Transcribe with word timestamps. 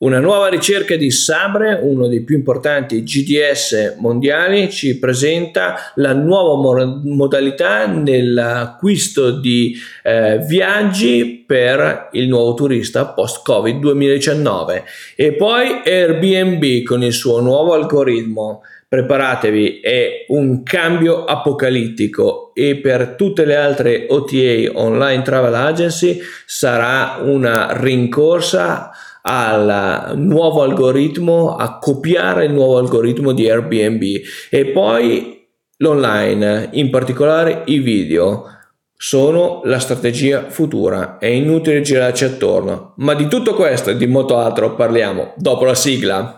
Una 0.00 0.20
nuova 0.20 0.46
ricerca 0.46 0.94
di 0.94 1.10
Sabre, 1.10 1.76
uno 1.82 2.06
dei 2.06 2.22
più 2.22 2.36
importanti 2.36 3.02
GDS 3.02 3.96
mondiali, 3.98 4.70
ci 4.70 4.96
presenta 4.96 5.92
la 5.96 6.12
nuova 6.12 6.54
mo- 6.54 7.00
modalità 7.02 7.86
nell'acquisto 7.86 9.32
di 9.32 9.76
eh, 10.04 10.38
viaggi 10.46 11.42
per 11.44 12.10
il 12.12 12.28
nuovo 12.28 12.54
turista 12.54 13.06
post-Covid 13.06 13.80
2019 13.80 14.84
e 15.16 15.32
poi 15.32 15.80
Airbnb 15.84 16.84
con 16.84 17.02
il 17.02 17.12
suo 17.12 17.40
nuovo 17.40 17.74
algoritmo. 17.74 18.62
Preparatevi, 18.86 19.80
è 19.80 20.26
un 20.28 20.62
cambio 20.62 21.24
apocalittico 21.24 22.52
e 22.54 22.76
per 22.76 23.16
tutte 23.16 23.44
le 23.44 23.56
altre 23.56 24.06
OTA 24.08 24.70
online 24.74 25.22
travel 25.22 25.54
agency 25.54 26.20
sarà 26.46 27.18
una 27.20 27.76
rincorsa 27.76 28.92
al 29.30 30.14
nuovo 30.16 30.62
algoritmo, 30.62 31.54
a 31.54 31.78
copiare 31.78 32.46
il 32.46 32.52
nuovo 32.52 32.78
algoritmo 32.78 33.32
di 33.32 33.48
Airbnb. 33.48 34.02
E 34.48 34.66
poi 34.66 35.46
l'online, 35.76 36.70
in 36.72 36.88
particolare 36.88 37.62
i 37.66 37.78
video 37.78 38.46
sono 38.96 39.60
la 39.64 39.78
strategia 39.78 40.46
futura, 40.48 41.18
è 41.18 41.26
inutile 41.26 41.82
girarci 41.82 42.24
attorno, 42.24 42.94
ma 42.96 43.14
di 43.14 43.28
tutto 43.28 43.54
questo 43.54 43.90
e 43.90 43.96
di 43.96 44.06
molto 44.06 44.38
altro 44.38 44.74
parliamo 44.74 45.34
dopo 45.36 45.64
la 45.64 45.74
sigla. 45.74 46.34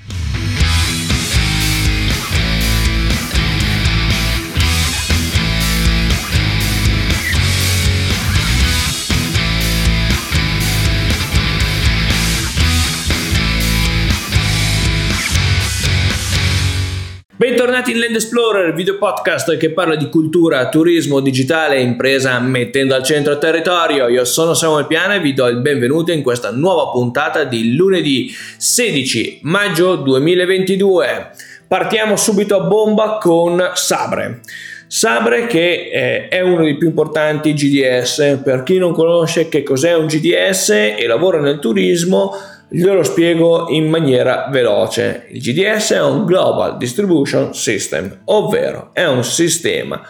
Bentornati 17.81 17.93
in 17.93 17.99
Land 18.01 18.15
Explorer, 18.15 18.75
video 18.75 18.99
podcast 18.99 19.57
che 19.57 19.71
parla 19.71 19.97
di 19.97 20.11
cultura, 20.11 20.69
turismo, 20.69 21.21
digitale 21.21 21.77
e 21.77 21.81
impresa 21.81 22.39
mettendo 22.39 22.95
al 22.95 23.03
centro 23.03 23.39
territorio. 23.39 24.09
Io 24.09 24.27
sono 24.27 24.53
Samuel 24.53 24.87
Piana 24.87 25.15
e 25.15 25.21
vi 25.21 25.33
do 25.33 25.47
il 25.47 25.63
benvenuto 25.63 26.13
in 26.13 26.23
questa 26.23 26.51
nuova 26.51 26.91
puntata 26.91 27.45
di 27.45 27.75
lunedì 27.75 28.31
16 28.59 29.41
maggio 29.45 29.97
2022. 29.97 31.31
Partiamo 31.67 32.17
subito 32.17 32.57
a 32.57 32.61
bomba 32.61 33.17
con 33.19 33.71
Sabre. 33.73 34.41
Sabre 34.87 35.47
che 35.47 35.89
eh, 35.91 36.29
è 36.29 36.43
uno 36.43 36.65
dei 36.65 36.77
più 36.77 36.89
importanti 36.89 37.55
GDS, 37.55 38.41
per 38.45 38.63
chi 38.63 38.77
non 38.77 38.93
conosce 38.93 39.49
che 39.49 39.63
cos'è 39.63 39.95
un 39.95 40.07
GDS 40.07 40.69
e 40.69 41.07
lavora 41.07 41.41
nel 41.41 41.59
turismo, 41.59 42.35
Glielo 42.73 43.03
spiego 43.03 43.67
in 43.71 43.89
maniera 43.89 44.47
veloce. 44.49 45.27
Il 45.31 45.41
GDS 45.41 45.91
è 45.91 46.01
un 46.01 46.25
Global 46.25 46.77
Distribution 46.77 47.53
System, 47.53 48.21
ovvero 48.27 48.91
è 48.93 49.05
un 49.07 49.25
sistema 49.25 50.01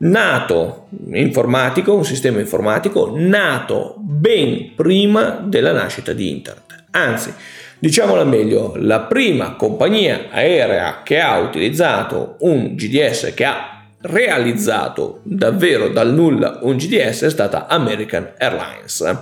nato 0.00 0.88
informatico, 1.12 1.94
un 1.94 2.04
sistema 2.04 2.38
informatico 2.38 3.10
nato 3.16 3.94
ben 3.98 4.74
prima 4.74 5.42
della 5.42 5.72
nascita 5.72 6.12
di 6.12 6.30
Internet. 6.30 6.84
Anzi, 6.90 7.32
diciamola 7.78 8.24
meglio, 8.24 8.74
la 8.76 9.00
prima 9.00 9.54
compagnia 9.54 10.26
aerea 10.30 11.00
che 11.02 11.20
ha 11.20 11.38
utilizzato 11.38 12.36
un 12.40 12.74
GDS, 12.74 13.32
che 13.34 13.44
ha 13.46 13.86
realizzato 14.02 15.20
davvero 15.22 15.88
dal 15.88 16.12
nulla 16.12 16.58
un 16.62 16.76
GDS 16.76 17.22
è 17.22 17.30
stata 17.30 17.66
American 17.66 18.32
Airlines. 18.36 19.16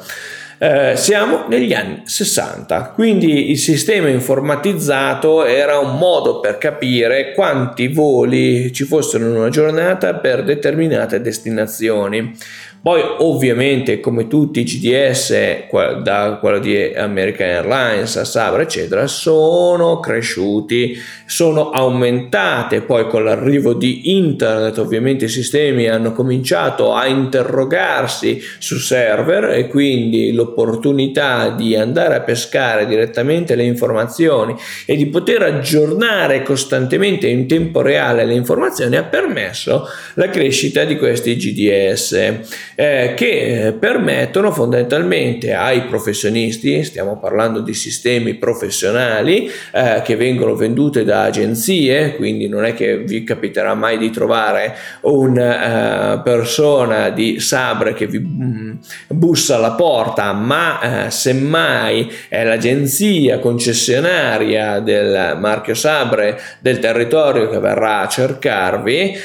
Eh, 0.61 0.95
siamo 0.97 1.45
negli 1.47 1.73
anni 1.73 2.03
60, 2.03 2.91
quindi 2.95 3.53
il 3.53 3.59
sistema 3.59 4.09
informatizzato 4.09 5.45
era 5.45 5.79
un 5.79 5.97
modo 5.97 6.41
per 6.41 6.59
capire 6.59 7.33
quanti 7.33 7.87
voli 7.87 8.73
ci 8.73 8.83
fossero 8.83 9.29
in 9.29 9.37
una 9.37 9.51
giornata 9.51 10.17
per 10.17 10.43
determinate 10.43 11.21
destinazioni. 11.21 12.37
Poi 12.81 13.03
ovviamente 13.19 13.99
come 13.99 14.29
tutti 14.29 14.61
i 14.61 14.65
GDS, 14.65 15.67
da 16.03 16.39
quello 16.41 16.61
di 16.61 16.95
American 16.95 17.49
Airlines 17.49 18.17
a 18.17 18.25
Sabra 18.25 18.63
eccetera, 18.63 19.09
sono 19.09 19.99
cresciuti, 19.99 20.97
sono 21.27 21.71
aumentate, 21.71 22.83
poi 22.83 23.09
con 23.09 23.25
l'arrivo 23.25 23.75
di 23.75 24.17
internet 24.17 24.79
ovviamente 24.79 25.25
i 25.25 25.29
sistemi 25.29 25.89
hanno 25.89 26.13
cominciato 26.13 26.95
a 26.95 27.07
interrogarsi 27.07 28.41
su 28.59 28.79
server 28.79 29.51
e 29.51 29.67
quindi 29.67 30.33
l'opportunità 30.33 31.51
di 31.51 31.75
andare 31.75 32.15
a 32.15 32.21
pescare 32.21 32.87
direttamente 32.87 33.57
le 33.57 33.65
informazioni 33.65 34.55
e 34.87 34.95
di 34.95 35.07
poter 35.07 35.43
aggiornare 35.43 36.43
costantemente 36.43 37.27
in 37.27 37.49
tempo 37.49 37.83
reale 37.83 38.25
le 38.25 38.35
informazioni 38.35 38.95
ha 38.95 39.03
permesso 39.03 39.85
la 40.15 40.29
crescita 40.29 40.85
di 40.85 40.97
questi 40.97 41.37
GDS 41.37 42.67
eh, 42.81 43.15
che 43.17 43.75
permettono 43.77 44.53
fondamentalmente 44.53 45.53
ai 45.53 45.87
professionisti, 45.87 46.85
stiamo 46.85 47.19
parlando 47.19 47.59
di 47.59 47.75
sistemi 47.75 48.35
professionali 48.35 49.51
eh, 49.73 50.01
che 50.05 50.15
vengono 50.15 50.55
venduti 50.55 51.03
da 51.03 51.23
agenzie, 51.23 52.15
quindi 52.15 52.47
non 52.47 52.65
è 52.65 52.75
che 52.75 52.99
vi 52.99 53.25
capiterà 53.25 53.75
mai 53.75 53.99
di 53.99 54.11
trovare 54.11 54.77
una 55.01 56.15
uh, 56.15 56.23
persona 56.23 57.09
di 57.11 57.41
Sabre 57.41 57.95
che 57.95 58.07
vi 58.07 58.21
mm, 58.21 58.75
bussa 59.09 59.57
alla 59.57 59.73
porta, 59.73 60.33
ma 60.33 61.07
uh, 61.07 61.11
semmai 61.11 62.09
è 62.29 62.45
l'agenzia 62.45 63.41
concessionaria 63.41 64.79
del 64.79 65.37
marchio 65.41 65.75
Sabre 65.75 66.41
del 66.61 66.79
territorio 66.79 67.49
che 67.49 67.59
verrà 67.59 68.03
a 68.03 68.09
cercarvi 68.09 69.17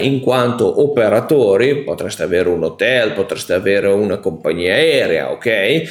in 0.00 0.20
quanto 0.20 0.82
operatori, 0.82 1.82
potreste 1.82 2.22
avere 2.22 2.48
un 2.48 2.62
hotel 2.62 2.82
hotel, 2.84 3.12
potreste 3.12 3.54
avere 3.54 3.88
una 3.88 4.18
compagnia 4.18 4.74
aerea, 4.74 5.30
ok? 5.32 5.46
Eh, 5.46 5.86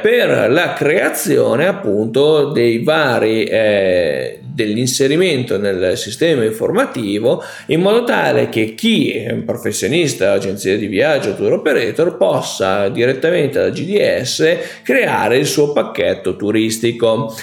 per 0.00 0.50
la 0.50 0.74
creazione 0.74 1.66
appunto 1.66 2.50
dei 2.50 2.82
vari 2.82 3.44
eh, 3.44 4.38
dell'inserimento 4.42 5.58
nel 5.58 5.96
sistema 5.96 6.44
informativo 6.44 7.42
in 7.66 7.80
modo 7.80 8.04
tale 8.04 8.48
che 8.48 8.74
chi 8.74 9.12
è 9.12 9.32
un 9.32 9.44
professionista, 9.44 10.32
agenzia 10.32 10.76
di 10.76 10.86
viaggio, 10.86 11.34
tour 11.34 11.54
operator 11.54 12.16
possa 12.16 12.88
direttamente 12.88 13.58
da 13.58 13.70
GDS 13.70 14.56
creare 14.82 15.38
il 15.38 15.46
suo 15.46 15.72
pacchetto 15.72 16.36
turistico. 16.36 17.34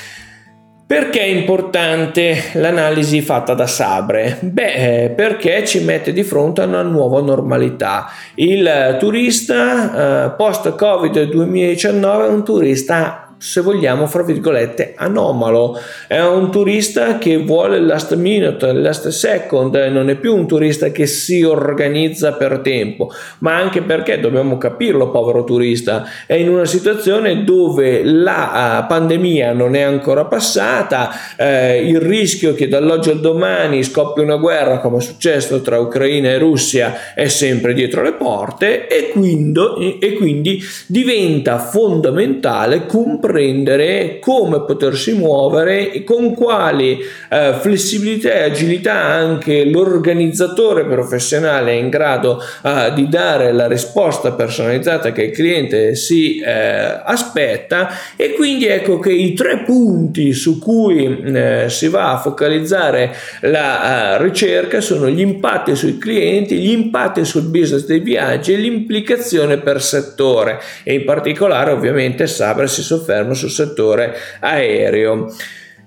Perché 0.92 1.22
è 1.22 1.28
importante 1.28 2.50
l'analisi 2.56 3.22
fatta 3.22 3.54
da 3.54 3.66
Sabre? 3.66 4.40
Beh, 4.42 5.04
eh, 5.04 5.10
perché 5.12 5.66
ci 5.66 5.80
mette 5.86 6.12
di 6.12 6.22
fronte 6.22 6.60
a 6.60 6.66
una 6.66 6.82
nuova 6.82 7.22
normalità. 7.22 8.12
Il 8.36 8.98
turista 9.00 10.26
eh, 10.26 10.32
post-Covid 10.32 11.30
2019 11.30 12.26
è 12.26 12.28
un 12.28 12.44
turista 12.44 13.21
se 13.42 13.62
vogliamo, 13.62 14.06
fra 14.06 14.22
virgolette, 14.22 14.94
anomalo. 14.96 15.76
È 16.08 16.20
un 16.20 16.52
turista 16.52 17.18
che 17.18 17.38
vuole 17.38 17.78
il 17.78 17.88
last 17.88 18.14
minute, 18.16 18.68
il 18.68 18.82
last 18.82 19.08
second, 19.08 19.74
non 19.74 20.10
è 20.12 20.16
più 20.16 20.36
un 20.36 20.46
turista 20.46 20.92
che 20.92 21.08
si 21.08 21.42
organizza 21.42 22.34
per 22.34 22.60
tempo, 22.60 23.12
ma 23.40 23.56
anche 23.56 23.82
perché 23.82 24.20
dobbiamo 24.20 24.60
capirlo, 24.60 25.10
povero 25.10 25.44
turista, 25.44 26.06
è 26.28 26.36
in 26.36 26.50
una 26.50 26.66
situazione 26.66 27.44
dove 27.44 28.04
la 28.04 28.84
uh, 28.84 28.88
pandemia 28.88 29.54
non 29.54 29.76
è 29.76 29.82
ancora 29.82 30.26
passata, 30.26 31.10
eh, 31.36 31.84
il 31.84 32.00
rischio 32.00 32.54
che 32.54 32.68
dall'oggi 32.68 33.10
al 33.10 33.22
domani 33.22 33.84
scoppi 33.84 34.20
una 34.20 34.36
guerra 34.36 34.78
come 34.78 34.98
è 34.98 35.02
successo 35.02 35.62
tra 35.62 35.80
Ucraina 35.80 36.30
e 36.30 36.38
Russia 36.38 37.16
è 37.16 37.28
sempre 37.28 37.74
dietro 37.74 38.04
le 38.04 38.14
porte 38.14 38.88
e 38.88 39.10
quindi, 39.10 39.98
e 40.00 40.14
quindi 40.14 40.62
diventa 40.86 41.58
fondamentale 41.58 42.86
comprendere 42.86 43.30
comprendere 43.32 44.20
come 44.20 44.64
potersi 44.66 45.14
muovere 45.14 45.92
e 45.92 46.04
con 46.04 46.36
quali 46.36 47.00
eh, 47.30 47.54
flessibilità 47.60 48.34
e 48.34 48.44
agilità 48.44 48.94
anche 48.94 49.64
l'organizzatore 49.66 50.84
professionale 50.84 51.72
è 51.72 51.76
in 51.76 51.90
grado 51.90 52.44
eh, 52.64 52.92
di 52.94 53.08
dare 53.08 53.54
la 53.54 53.68
risposta 53.68 54.34
personalizzata 54.34 55.14
che 55.14 55.24
il 55.24 55.32
cliente 55.32 55.96
si 55.96 56.40
eh, 56.40 57.02
aspetta. 57.04 57.90
E 58.18 58.34
quindi 58.34 58.68
ecco 58.68 59.00
che 59.00 59.14
i 59.14 59.34
tre 59.34 59.60
punti 59.60 60.34
su 60.34 60.60
cui 60.60 61.22
eh, 61.24 61.66
si 61.70 61.88
va 61.88 62.12
a 62.12 62.18
focalizzare 62.18 63.16
la 63.42 64.18
uh, 64.18 64.22
ricerca 64.22 64.82
sono 64.82 65.08
gli 65.08 65.22
impatti 65.22 65.76
sui 65.76 65.98
clienti, 65.98 66.58
gli 66.58 66.72
impatti 66.72 67.24
sul 67.24 67.44
business 67.44 67.86
dei 67.86 68.00
viaggi 68.00 68.54
e 68.54 68.58
l'implicazione 68.58 69.58
per 69.58 69.82
settore. 69.82 70.60
E 70.84 70.96
in 70.96 71.06
particolare 71.06 71.72
ovviamente 71.72 72.28
Sabre 72.28 72.68
si 72.68 72.82
sofferma 72.82 73.21
fermo 73.22 73.34
sul 73.34 73.50
settore 73.50 74.16
aereo. 74.40 75.34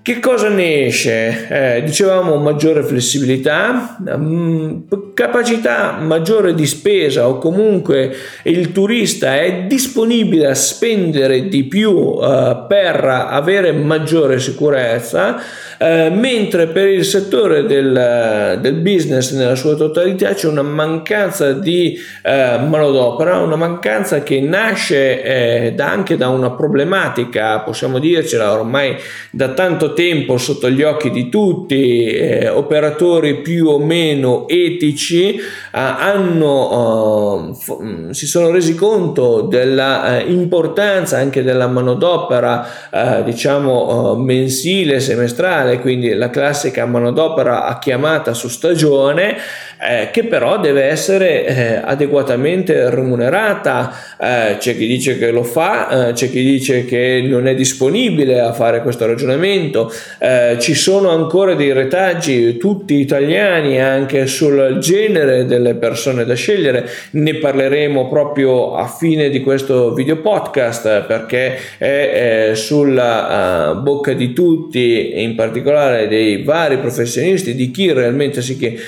Che 0.01 0.21
cosa 0.21 0.51
ne 0.51 0.85
esce? 0.85 1.47
Eh, 1.49 1.83
dicevamo 1.83 2.37
maggiore 2.37 2.83
flessibilità, 2.83 3.97
mh, 3.99 4.13
mm, 4.15 4.81
capacità 5.15 5.93
maggiore 5.99 6.55
di 6.55 6.67
spesa 6.67 7.27
o 7.27 7.39
comunque 7.39 8.15
il 8.43 8.71
turista 8.73 9.41
è 9.41 9.65
disponibile 9.67 10.49
a 10.49 10.55
spendere 10.55 11.49
di 11.49 11.65
più 11.65 12.19
eh, 12.23 12.65
per 12.69 13.03
avere 13.03 13.73
maggiore 13.73 14.41
sicurezza 14.41 15.41
eh, 15.85 16.09
mentre 16.09 16.69
per 16.69 16.89
il 16.89 17.05
settore 17.05 17.67
del, 17.67 18.59
del, 18.63 18.75
business 18.77 19.33
nella 19.35 19.55
sua 19.55 19.75
totalità 19.75 20.33
c'è 20.33 20.49
una 20.49 20.63
mancanza 20.63 21.53
di 21.53 21.99
eh, 22.23 22.59
manodopera, 22.67 23.37
una 23.41 23.57
mancanza 23.57 24.23
che 24.23 24.41
nasce 24.41 25.23
eh, 25.23 25.73
da, 25.75 25.91
anche 25.91 26.17
da 26.17 26.31
una 26.31 26.53
problematica, 26.53 27.61
possiamo 27.61 27.99
dircela 27.99 28.55
ormai 28.55 28.97
da 29.31 29.49
tanto 29.49 29.93
tempo 29.93 30.39
sotto 30.39 30.71
gli 30.71 30.83
occhi 30.83 31.11
di 31.11 31.29
tutti, 31.29 32.07
eh, 32.07 32.49
operatori 32.49 33.43
più 33.43 33.67
o 33.67 33.79
meno 33.79 34.49
etici 34.49 35.39
hanno, 35.73 37.55
f- 37.61 37.77
mm, 37.83 38.11
si 38.11 38.27
sono 38.27 38.51
resi 38.51 38.75
conto 38.75 39.43
dell'importanza 39.43 41.19
anche 41.19 41.43
della 41.43 41.67
manodopera 41.67 43.23
diciamo 43.25 44.15
mensile, 44.15 45.01
semestrale 45.01 45.74
quindi 45.81 46.13
la 46.15 46.31
classica 46.31 46.85
manodopera 46.87 47.65
a 47.65 47.79
chiamata 47.79 48.35
su 48.35 48.49
stagione 48.49 49.37
eh, 49.81 50.11
che 50.11 50.25
però 50.25 50.59
deve 50.59 50.85
essere 50.85 51.47
eh, 51.47 51.81
adeguatamente 51.83 52.91
remunerata. 52.91 53.93
Eh, 54.19 54.57
c'è 54.59 54.77
chi 54.77 54.87
dice 54.87 55.19
che 55.19 55.31
lo 55.31 55.43
fa, 55.43 56.09
eh, 56.09 56.13
c'è 56.13 56.31
chi 56.31 56.43
dice 56.43 56.85
che 56.85 57.23
non 57.27 57.47
è 57.47 57.55
disponibile 57.55 58.41
a 58.41 58.53
fare 58.53 58.83
questo 58.83 59.07
ragionamento. 59.07 59.93
Eh, 60.19 60.57
ci 60.61 60.75
sono 60.75 61.11
ancora 61.11 61.55
dei 61.55 61.73
retaggi, 61.73 62.57
tutti 62.57 62.95
italiani, 62.95 63.81
anche 63.81 64.27
sul 64.27 64.79
genere 64.79 65.45
delle 65.45 65.75
persone 65.75 66.25
da 66.25 66.35
scegliere. 66.35 66.89
Ne 67.13 67.35
parleremo 67.37 68.09
proprio 68.09 68.75
a 68.75 68.87
fine 68.87 69.29
di 69.29 69.41
questo 69.41 69.93
video 69.93 70.17
podcast 70.17 71.03
perché 71.03 71.59
è 71.79 72.53
sulla 72.55 73.79
bocca 73.83 74.13
di 74.13 74.33
tutti, 74.33 75.23
in 75.23 75.35
particolare 75.35 76.09
dei 76.09 76.43
vari 76.43 76.79
professionisti, 76.79 77.55
di 77.55 77.71
chi 77.71 77.93
realmente 77.93 78.41
sì 78.43 78.57
che 78.57 78.79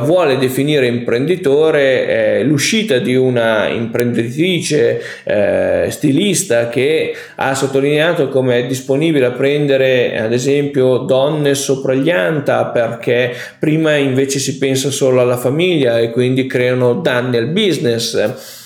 vuole 0.00 0.33
definire 0.36 0.86
imprenditore 0.86 2.06
eh, 2.38 2.44
l'uscita 2.44 2.98
di 2.98 3.14
una 3.14 3.68
imprenditrice 3.68 5.00
eh, 5.24 5.86
stilista 5.90 6.68
che 6.68 7.14
ha 7.36 7.54
sottolineato 7.54 8.28
come 8.28 8.58
è 8.58 8.66
disponibile 8.66 9.26
a 9.26 9.30
prendere 9.32 10.18
ad 10.18 10.32
esempio 10.32 10.98
donne 10.98 11.54
sopraglianta 11.54 12.66
perché 12.66 13.32
prima 13.58 13.94
invece 13.96 14.38
si 14.38 14.58
pensa 14.58 14.90
solo 14.90 15.20
alla 15.20 15.36
famiglia 15.36 15.98
e 15.98 16.10
quindi 16.10 16.46
creano 16.46 16.94
danni 16.94 17.36
al 17.36 17.48
business 17.48 18.62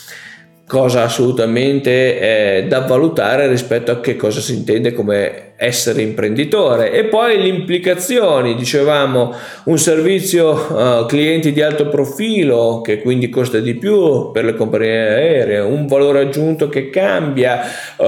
cosa 0.66 1.02
assolutamente 1.04 2.60
eh, 2.60 2.66
da 2.66 2.80
valutare 2.80 3.48
rispetto 3.48 3.90
a 3.90 4.00
che 4.00 4.16
cosa 4.16 4.40
si 4.40 4.54
intende 4.54 4.92
come 4.92 5.47
essere 5.60 6.02
imprenditore 6.02 6.92
e 6.92 7.06
poi 7.06 7.36
le 7.36 7.48
implicazioni 7.48 8.54
dicevamo 8.54 9.34
un 9.64 9.76
servizio 9.76 10.52
uh, 10.52 11.04
clienti 11.06 11.50
di 11.50 11.60
alto 11.60 11.88
profilo 11.88 12.80
che 12.80 13.00
quindi 13.00 13.28
costa 13.28 13.58
di 13.58 13.74
più 13.74 14.30
per 14.30 14.44
le 14.44 14.54
compagnie 14.54 14.96
aeree 14.96 15.58
un 15.58 15.88
valore 15.88 16.20
aggiunto 16.20 16.68
che 16.68 16.90
cambia 16.90 17.60
uh, 17.96 18.04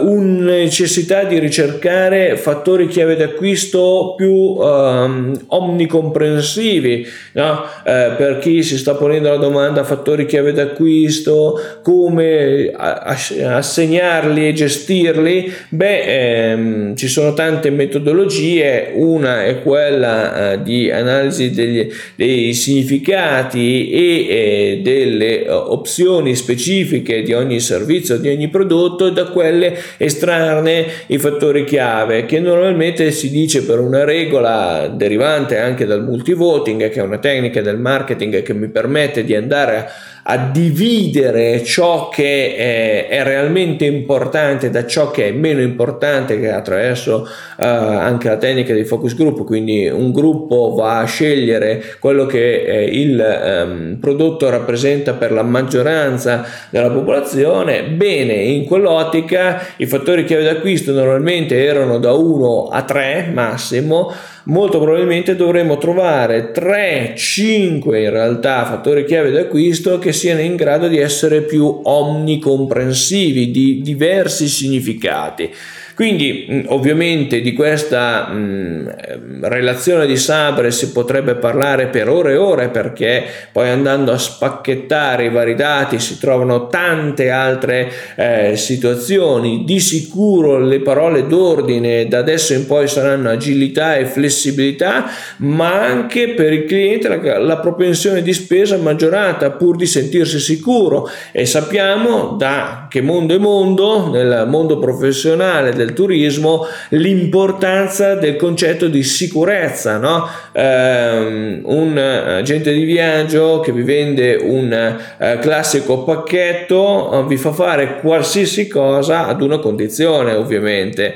una 0.00 0.52
necessità 0.52 1.24
di 1.24 1.38
ricercare 1.38 2.38
fattori 2.38 2.86
chiave 2.86 3.16
d'acquisto 3.16 4.14
più 4.16 4.32
um, 4.32 5.38
omnicomprensivi 5.48 7.06
no? 7.32 7.50
uh, 7.50 8.16
per 8.16 8.38
chi 8.40 8.62
si 8.62 8.78
sta 8.78 8.94
ponendo 8.94 9.28
la 9.28 9.36
domanda 9.36 9.84
fattori 9.84 10.24
chiave 10.24 10.54
d'acquisto 10.54 11.60
come 11.82 12.72
assegnarli 12.74 14.48
e 14.48 14.52
gestirli 14.54 15.52
beh 15.68 16.00
ehm, 16.00 16.93
ci 16.94 17.08
sono 17.08 17.34
tante 17.34 17.70
metodologie, 17.70 18.90
una 18.94 19.44
è 19.44 19.62
quella 19.62 20.52
eh, 20.52 20.62
di 20.62 20.90
analisi 20.90 21.50
degli, 21.50 21.90
dei 22.14 22.52
significati 22.54 23.90
e 23.90 24.26
eh, 24.28 24.80
delle 24.82 25.48
opzioni 25.48 26.34
specifiche 26.34 27.22
di 27.22 27.32
ogni 27.32 27.60
servizio, 27.60 28.18
di 28.18 28.28
ogni 28.28 28.48
prodotto, 28.48 29.06
e 29.06 29.12
da 29.12 29.24
quelle 29.26 29.76
estrarne 29.96 30.86
i 31.06 31.18
fattori 31.18 31.64
chiave 31.64 32.26
che 32.26 32.40
normalmente 32.40 33.10
si 33.10 33.30
dice 33.30 33.64
per 33.64 33.80
una 33.80 34.04
regola 34.04 34.88
derivante 34.88 35.58
anche 35.58 35.86
dal 35.86 36.04
multivoting, 36.04 36.90
che 36.90 37.00
è 37.00 37.02
una 37.02 37.18
tecnica 37.18 37.60
del 37.60 37.78
marketing 37.78 38.42
che 38.42 38.54
mi 38.54 38.68
permette 38.68 39.24
di 39.24 39.34
andare 39.34 39.76
a 39.76 40.13
a 40.26 40.38
dividere 40.38 41.62
ciò 41.64 42.08
che 42.08 42.56
è, 42.56 43.08
è, 43.08 43.22
realmente 43.24 43.84
importante 43.84 44.70
da 44.70 44.86
ciò 44.86 45.10
che 45.10 45.28
è 45.28 45.32
meno 45.32 45.60
importante 45.60 46.40
che 46.40 46.50
attraverso 46.50 47.28
uh, 47.56 47.64
anche 47.64 48.28
la 48.28 48.38
tecnica 48.38 48.72
dei 48.72 48.84
focus 48.84 49.14
group. 49.14 49.44
Quindi 49.44 49.86
un 49.86 50.12
gruppo 50.12 50.74
va 50.74 51.00
a 51.00 51.04
scegliere 51.04 51.96
quello 52.00 52.24
che 52.24 52.62
eh, 52.62 52.84
il 52.84 53.66
um, 53.66 53.98
prodotto 54.00 54.48
rappresenta 54.48 55.12
per 55.12 55.30
la 55.30 55.42
maggioranza 55.42 56.46
della 56.70 56.90
popolazione. 56.90 57.82
Bene 57.84 58.32
in 58.32 58.64
quell'ottica 58.64 59.60
i 59.76 59.86
fattori 59.86 60.24
chiave 60.24 60.44
d'acquisto 60.44 60.92
normalmente 60.92 61.62
erano 61.62 61.98
da 61.98 62.12
1 62.12 62.68
a 62.68 62.82
3 62.82 63.30
massimo. 63.34 64.10
Molto 64.46 64.78
probabilmente 64.78 65.36
dovremo 65.36 65.78
trovare 65.78 66.50
3, 66.50 67.14
5 67.16 68.02
in 68.02 68.10
realtà 68.10 68.66
fattori 68.66 69.06
chiave 69.06 69.30
d'acquisto 69.30 69.98
che 69.98 70.12
siano 70.14 70.40
in 70.40 70.56
grado 70.56 70.88
di 70.88 70.96
essere 70.96 71.42
più 71.42 71.80
omnicomprensivi, 71.82 73.50
di 73.50 73.82
diversi 73.82 74.48
significati. 74.48 75.52
Quindi 75.94 76.48
mm, 76.50 76.60
ovviamente 76.66 77.40
di 77.40 77.52
questa 77.52 78.26
mh, 78.26 78.36
mm, 78.36 79.44
relazione 79.44 80.06
di 80.06 80.16
Sabre 80.16 80.72
si 80.72 80.90
potrebbe 80.90 81.36
parlare 81.36 81.86
per 81.86 82.08
ore 82.08 82.32
e 82.32 82.36
ore 82.36 82.68
perché 82.68 83.24
poi 83.52 83.68
andando 83.68 84.10
a 84.10 84.18
spacchettare 84.18 85.26
i 85.26 85.30
vari 85.30 85.54
dati 85.54 86.00
si 86.00 86.18
trovano 86.18 86.66
tante 86.66 87.30
altre 87.30 87.90
eh, 88.16 88.56
situazioni. 88.56 89.64
Di 89.64 89.78
sicuro 89.78 90.58
le 90.58 90.80
parole 90.80 91.26
d'ordine 91.26 92.08
da 92.08 92.18
adesso 92.18 92.54
in 92.54 92.66
poi 92.66 92.88
saranno 92.88 93.28
agilità 93.28 93.96
e 93.96 94.06
flessibilità, 94.06 95.04
ma 95.38 95.84
anche 95.84 96.30
per 96.30 96.52
il 96.52 96.64
cliente 96.64 97.08
la, 97.08 97.38
la 97.38 97.58
propensione 97.58 98.22
di 98.22 98.32
spesa 98.32 98.78
maggiorata 98.78 99.50
pur 99.50 99.76
di 99.76 99.86
sentirsi 99.86 100.38
sicuro 100.38 101.08
e 101.32 101.44
sappiamo 101.44 102.34
da 102.38 102.86
che 102.90 103.00
mondo 103.02 103.34
è 103.34 103.38
mondo, 103.38 104.10
nel 104.10 104.46
mondo 104.48 104.78
professionale 104.78 105.72
del 105.84 105.92
turismo 105.92 106.66
l'importanza 106.90 108.14
del 108.14 108.36
concetto 108.36 108.88
di 108.88 109.02
sicurezza. 109.02 109.98
No? 109.98 110.26
Um, 110.52 111.60
un 111.64 111.98
agente 111.98 112.72
di 112.72 112.84
viaggio 112.84 113.60
che 113.60 113.72
vi 113.72 113.82
vende 113.82 114.34
un 114.34 114.96
uh, 115.18 115.38
classico 115.40 116.04
pacchetto 116.04 117.10
uh, 117.12 117.26
vi 117.26 117.36
fa 117.36 117.52
fare 117.52 117.98
qualsiasi 118.00 118.68
cosa 118.68 119.26
ad 119.26 119.42
una 119.42 119.58
condizione 119.58 120.34
ovviamente 120.34 121.14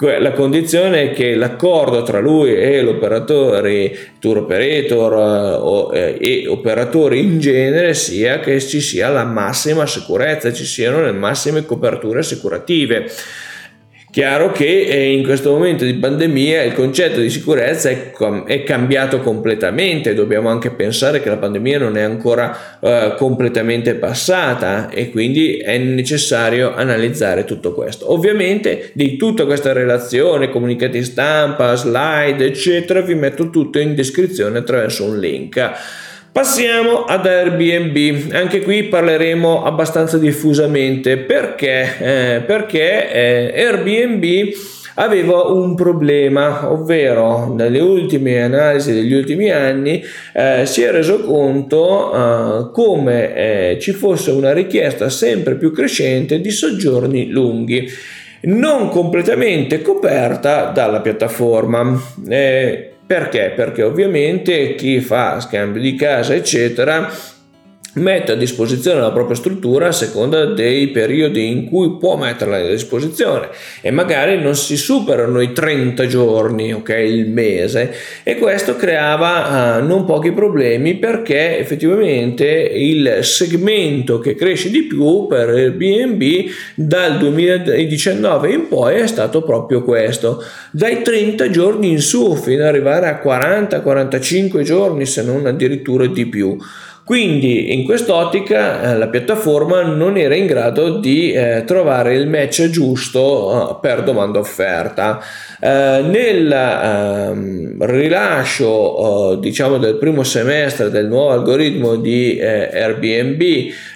la 0.00 0.30
condizione 0.30 1.10
è 1.10 1.12
che 1.12 1.34
l'accordo 1.34 2.04
tra 2.04 2.20
lui 2.20 2.54
e 2.54 2.82
l'operatore, 2.82 4.12
tour 4.20 4.38
operator 4.38 5.92
eh, 5.92 6.16
e 6.20 6.46
operatori 6.46 7.18
in 7.18 7.40
genere 7.40 7.94
sia 7.94 8.38
che 8.38 8.60
ci 8.60 8.80
sia 8.80 9.08
la 9.08 9.24
massima 9.24 9.86
sicurezza, 9.86 10.52
ci 10.52 10.64
siano 10.64 11.02
le 11.02 11.10
massime 11.10 11.66
coperture 11.66 12.20
assicurative. 12.20 13.10
Chiaro 14.18 14.50
che 14.50 14.80
eh, 14.80 15.12
in 15.12 15.22
questo 15.22 15.52
momento 15.52 15.84
di 15.84 15.94
pandemia 15.94 16.64
il 16.64 16.72
concetto 16.72 17.20
di 17.20 17.30
sicurezza 17.30 17.88
è, 17.88 18.64
cambiato 18.64 19.20
completamente, 19.20 20.12
dobbiamo 20.12 20.48
anche 20.48 20.72
pensare 20.72 21.22
che 21.22 21.28
la 21.28 21.36
pandemia 21.36 21.78
non 21.78 21.96
è 21.96 22.02
ancora 22.02 22.78
uh, 22.80 23.14
completamente 23.14 23.94
passata 23.94 24.88
e 24.88 25.10
quindi 25.10 25.58
è 25.58 25.78
necessario 25.78 26.74
analizzare 26.74 27.44
tutto 27.44 27.72
questo. 27.72 28.12
Ovviamente 28.12 28.90
di 28.92 29.16
tutta 29.16 29.44
questa 29.44 29.72
relazione, 29.72 30.50
comunicati 30.50 31.04
stampa, 31.04 31.76
slide, 31.76 32.44
eccetera, 32.44 33.02
vi 33.02 33.14
metto 33.14 33.50
tutto 33.50 33.78
in 33.78 33.94
descrizione 33.94 34.58
attraverso 34.58 35.04
un 35.04 35.16
link. 35.20 35.70
Passiamo 36.30 37.04
ad 37.04 37.26
Airbnb, 37.26 38.32
anche 38.32 38.60
qui 38.62 38.84
parleremo 38.84 39.64
abbastanza 39.64 40.18
diffusamente 40.18 41.16
perché, 41.16 41.96
eh, 41.98 42.40
perché 42.42 43.10
eh, 43.10 43.64
Airbnb 43.64 44.52
aveva 44.94 45.44
un 45.44 45.74
problema, 45.74 46.70
ovvero 46.70 47.52
nelle 47.52 47.80
ultime 47.80 48.42
analisi 48.42 48.92
degli 48.92 49.12
ultimi 49.12 49.50
anni 49.50 50.02
eh, 50.34 50.66
si 50.66 50.82
è 50.82 50.90
reso 50.90 51.22
conto 51.22 52.12
eh, 52.12 52.70
come 52.72 53.34
eh, 53.34 53.78
ci 53.80 53.92
fosse 53.92 54.30
una 54.30 54.52
richiesta 54.52 55.08
sempre 55.08 55.56
più 55.56 55.72
crescente 55.72 56.40
di 56.40 56.50
soggiorni 56.50 57.30
lunghi. 57.30 57.90
non 58.42 58.90
completamente 58.90 59.82
coperta 59.82 60.66
dalla 60.66 61.00
piattaforma. 61.00 62.00
Eh, 62.28 62.92
perché? 63.08 63.54
Perché 63.56 63.82
ovviamente 63.82 64.74
chi 64.74 65.00
fa 65.00 65.40
scambio 65.40 65.80
di 65.80 65.94
casa, 65.94 66.34
eccetera, 66.34 67.10
mette 67.98 68.32
a 68.32 68.36
disposizione 68.36 69.00
la 69.00 69.12
propria 69.12 69.36
struttura 69.36 69.88
a 69.88 69.92
seconda 69.92 70.44
dei 70.46 70.88
periodi 70.88 71.46
in 71.48 71.66
cui 71.66 71.96
può 71.98 72.16
metterla 72.16 72.56
a 72.56 72.68
disposizione 72.68 73.48
e 73.80 73.90
magari 73.90 74.40
non 74.40 74.54
si 74.54 74.76
superano 74.76 75.40
i 75.40 75.52
30 75.52 76.06
giorni, 76.06 76.72
ok, 76.72 76.88
il 76.88 77.28
mese 77.28 77.94
e 78.22 78.36
questo 78.36 78.76
creava 78.76 79.78
uh, 79.78 79.86
non 79.86 80.04
pochi 80.04 80.32
problemi 80.32 80.96
perché 80.96 81.58
effettivamente 81.58 82.46
il 82.46 83.18
segmento 83.22 84.18
che 84.18 84.34
cresce 84.34 84.70
di 84.70 84.84
più 84.84 85.26
per 85.26 85.48
Airbnb 85.48 86.22
dal 86.74 87.18
2019 87.18 88.52
in 88.52 88.68
poi 88.68 88.96
è 88.96 89.06
stato 89.06 89.42
proprio 89.42 89.82
questo, 89.82 90.42
dai 90.70 91.02
30 91.02 91.50
giorni 91.50 91.90
in 91.90 92.00
su 92.00 92.34
fino 92.34 92.62
ad 92.62 92.68
arrivare 92.68 93.08
a 93.08 93.20
40-45 93.22 94.62
giorni 94.62 95.06
se 95.06 95.22
non 95.22 95.46
addirittura 95.46 96.06
di 96.06 96.26
più. 96.26 96.56
Quindi 97.08 97.72
in 97.72 97.86
quest'ottica 97.86 98.82
eh, 98.82 98.98
la 98.98 99.08
piattaforma 99.08 99.80
non 99.80 100.18
era 100.18 100.34
in 100.34 100.44
grado 100.44 100.98
di 100.98 101.32
eh, 101.32 101.62
trovare 101.64 102.14
il 102.14 102.28
match 102.28 102.68
giusto 102.68 103.70
eh, 103.70 103.78
per 103.80 104.02
domanda 104.02 104.38
offerta. 104.38 105.18
Eh, 105.58 106.02
nel 106.06 106.52
ehm, 106.52 107.82
rilascio 107.82 109.32
eh, 109.32 109.40
diciamo 109.40 109.78
del 109.78 109.96
primo 109.96 110.22
semestre 110.22 110.90
del 110.90 111.06
nuovo 111.06 111.30
algoritmo 111.30 111.96
di 111.96 112.36
eh, 112.36 112.68
Airbnb 112.74 113.42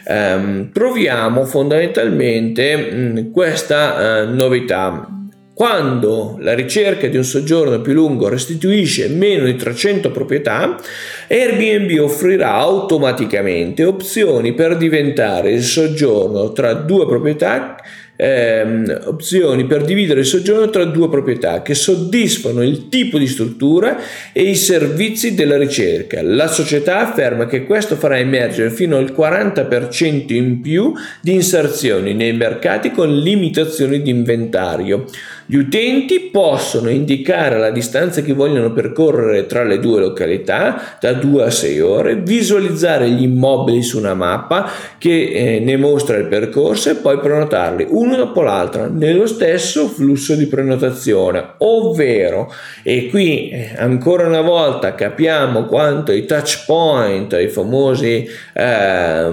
ehm, 0.07 0.73
troviamo 0.73 1.45
fondamentalmente 1.45 2.77
mh, 2.77 3.31
questa 3.31 4.25
novità 4.25 5.22
quando 5.55 6.37
la 6.39 6.55
ricerca 6.55 7.07
di 7.09 7.17
un 7.17 7.25
soggiorno 7.25 7.81
più 7.83 7.93
lungo 7.93 8.29
restituisce 8.29 9.09
meno 9.09 9.45
di 9.45 9.55
300 9.55 10.11
proprietà, 10.11 10.81
Airbnb 11.29 11.99
offrirà 12.01 12.55
automaticamente 12.55 13.85
opzioni 13.85 14.55
per 14.55 14.79
diventare 14.79 15.53
il 15.53 15.63
soggiorno 15.63 16.53
tra 16.53 16.73
due 16.73 17.07
proprietà 17.07 17.77
ehm, 18.17 19.03
opzioni 19.07 19.65
per 19.67 19.85
dividere 19.85 20.21
il 20.21 20.27
soggiorno 20.27 20.71
tra 20.71 20.85
due 20.85 21.09
proprietà 21.09 21.63
che 21.63 21.75
soddisfano 21.75 22.63
il 22.63 22.89
tipo 22.89 23.19
di 23.19 23.27
struttura 23.27 23.99
e 24.33 24.43
i 24.43 24.55
servizi 24.55 25.35
della 25.35 25.57
ricerca. 25.57 26.23
La 26.23 26.49
società 26.49 27.01
afferma 27.01 27.47
che 27.47 27.65
questo 27.65 27.97
farà 27.97 28.19
emergere 28.19 28.71
fino 28.71 28.97
al 28.97 29.13
40% 29.17 30.33
in 30.35 30.61
più 30.61 30.93
di 31.21 31.33
inserzioni 31.33 32.15
nei 32.15 32.33
mercati 32.33 32.91
con 32.91 33.17
limitazioni 33.19 34.03
di 34.03 34.11
inventario. 34.11 35.07
Gli 35.47 35.57
utenti 35.57 36.31
possono 36.33 36.89
indicare 36.89 37.59
la 37.59 37.71
distanza 37.71 38.23
che 38.23 38.33
vogliono 38.33 38.73
percorrere 38.73 39.47
tra 39.47 39.65
le 39.65 39.81
due 39.81 40.01
località, 40.01 40.97
da 41.01 41.13
2 41.13 41.45
a 41.45 41.51
6 41.51 41.81
ore, 41.81 42.17
visualizzare 42.17 43.11
gli 43.11 43.23
immobili 43.23 43.83
su 43.83 43.99
una 43.99 44.15
mappa 44.15 44.71
che 44.99 45.31
eh, 45.31 45.61
ne 45.61 45.77
mostra 45.77 46.17
il 46.17 46.27
percorso 46.27 46.91
e 46.91 46.95
poi 46.95 47.19
prenotarli 47.19 47.87
uno 48.03 48.17
dopo 48.17 48.43
l'altro 48.43 48.89
nello 48.91 49.27
stesso 49.27 49.87
flusso 49.87 50.35
di 50.35 50.47
prenotazione, 50.47 51.55
ovvero, 51.59 52.53
e 52.83 53.09
qui 53.09 53.49
eh, 53.51 53.75
ancora 53.77 54.27
una 54.27 54.41
volta 54.41 54.95
capiamo 54.95 55.67
quanto 55.67 56.11
i 56.11 56.27
touch 56.27 56.65
point, 56.67 57.33
i 57.41 57.49
famosi 57.49 58.29
eh, 58.55 59.31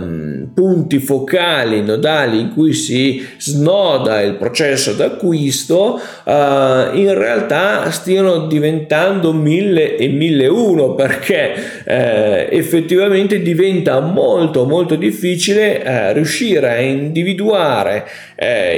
punti 0.53 0.99
focali, 0.99 1.81
nodali 1.81 2.39
in 2.39 2.53
cui 2.53 2.73
si 2.73 3.25
snoda 3.37 4.21
il 4.21 4.35
processo 4.35 4.93
d'acquisto, 4.93 5.99
uh, 6.23 6.31
in 6.95 7.13
realtà 7.13 7.89
stiano 7.89 8.47
diventando 8.47 9.33
mille 9.33 9.95
e 9.95 10.07
mille 10.07 10.47
uno 10.47 10.93
perché 10.93 11.53
uh, 11.55 12.55
effettivamente 12.55 13.41
diventa 13.41 13.99
molto 13.99 14.65
molto 14.65 14.95
difficile 14.95 15.81
uh, 15.83 16.13
riuscire 16.13 16.69
a 16.69 16.79
individuare 16.79 18.05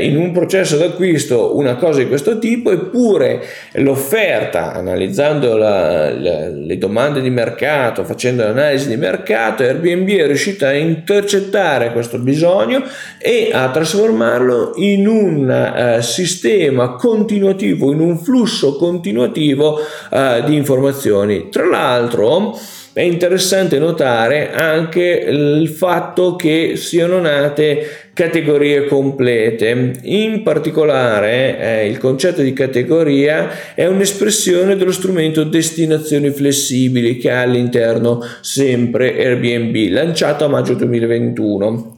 in 0.02 0.18
un 0.18 0.32
processo 0.32 0.78
d'acquisto 0.78 1.56
una 1.58 1.76
cosa 1.76 2.00
di 2.00 2.08
questo 2.08 2.40
tipo 2.40 2.72
eppure 2.72 3.42
l'offerta 3.74 4.74
analizzando 4.74 5.56
la, 5.58 6.12
la, 6.14 6.50
le 6.50 6.78
domande 6.78 7.22
di 7.22 7.30
mercato 7.30 8.04
facendo 8.04 8.44
l'analisi 8.44 8.88
di 8.88 8.98
mercato 8.98 9.64
Airbnb 9.64 10.10
è 10.10 10.26
riuscita 10.26 10.68
a 10.68 10.74
intercettare 10.74 11.92
questo 11.92 12.18
bisogno 12.20 12.84
e 13.18 13.50
a 13.52 13.70
trasformarlo 13.70 14.74
in 14.76 15.08
un 15.08 16.00
sistema 16.02 16.96
continuativo, 16.96 17.92
in 17.92 18.00
un 18.00 18.18
flusso 18.18 18.76
continuativo 18.76 19.80
uh, 20.10 20.44
di 20.46 20.56
informazioni. 20.56 21.50
Tra 21.50 21.66
l'altro, 21.66 22.58
è 22.94 23.02
interessante 23.02 23.80
notare 23.80 24.52
anche 24.52 25.02
il 25.02 25.70
fatto 25.70 26.36
che 26.36 26.74
siano 26.76 27.20
nate 27.20 28.01
categorie 28.14 28.86
complete. 28.86 30.00
In 30.04 30.44
particolare 30.44 31.60
eh, 31.60 31.88
il 31.88 31.98
concetto 31.98 32.42
di 32.42 32.54
categoria 32.54 33.74
è 33.74 33.86
un'espressione 33.86 34.76
dello 34.76 34.92
strumento 34.92 35.44
destinazioni 35.44 36.30
flessibili 36.32 37.18
che 37.18 37.32
ha 37.32 37.42
all'interno 37.42 38.24
sempre 38.42 39.16
Airbnb, 39.18 39.92
lanciato 39.92 40.46
a 40.46 40.50
maggio 40.50 40.74
2021. 40.74 41.98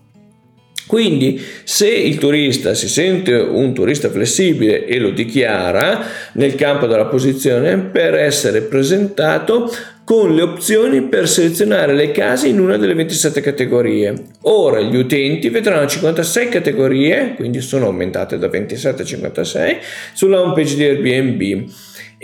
Quindi 0.86 1.42
se 1.64 1.90
il 1.90 2.18
turista 2.18 2.74
si 2.74 2.90
sente 2.90 3.34
un 3.34 3.74
turista 3.74 4.10
flessibile 4.10 4.86
e 4.86 5.00
lo 5.00 5.12
dichiara 5.12 6.06
nel 6.34 6.56
campo 6.56 6.88
della 6.88 7.06
posizione 7.06 7.78
per 7.78 8.16
essere 8.16 8.62
presentato 8.62 9.72
con 10.04 10.36
le 10.36 10.42
opzioni 10.42 11.04
per 11.04 11.30
selezionare 11.30 11.94
le 11.94 12.12
case 12.12 12.48
in 12.48 12.60
una 12.60 12.78
delle 12.78 12.94
27 12.94 13.40
categorie. 13.42 14.14
Ora 14.42 14.82
gli 14.82 14.96
utenti 14.96 15.50
vedranno 15.50 15.88
56 15.88 16.50
categorie, 16.50 17.36
quindi 17.36 17.62
sono 17.62 17.86
aumentate 17.86 18.38
da 18.38 18.48
27 18.48 19.02
a 19.02 19.06
56, 19.06 19.78
sulla 20.14 20.42
homepage 20.42 20.76
di 20.76 20.84
Airbnb 20.84 21.70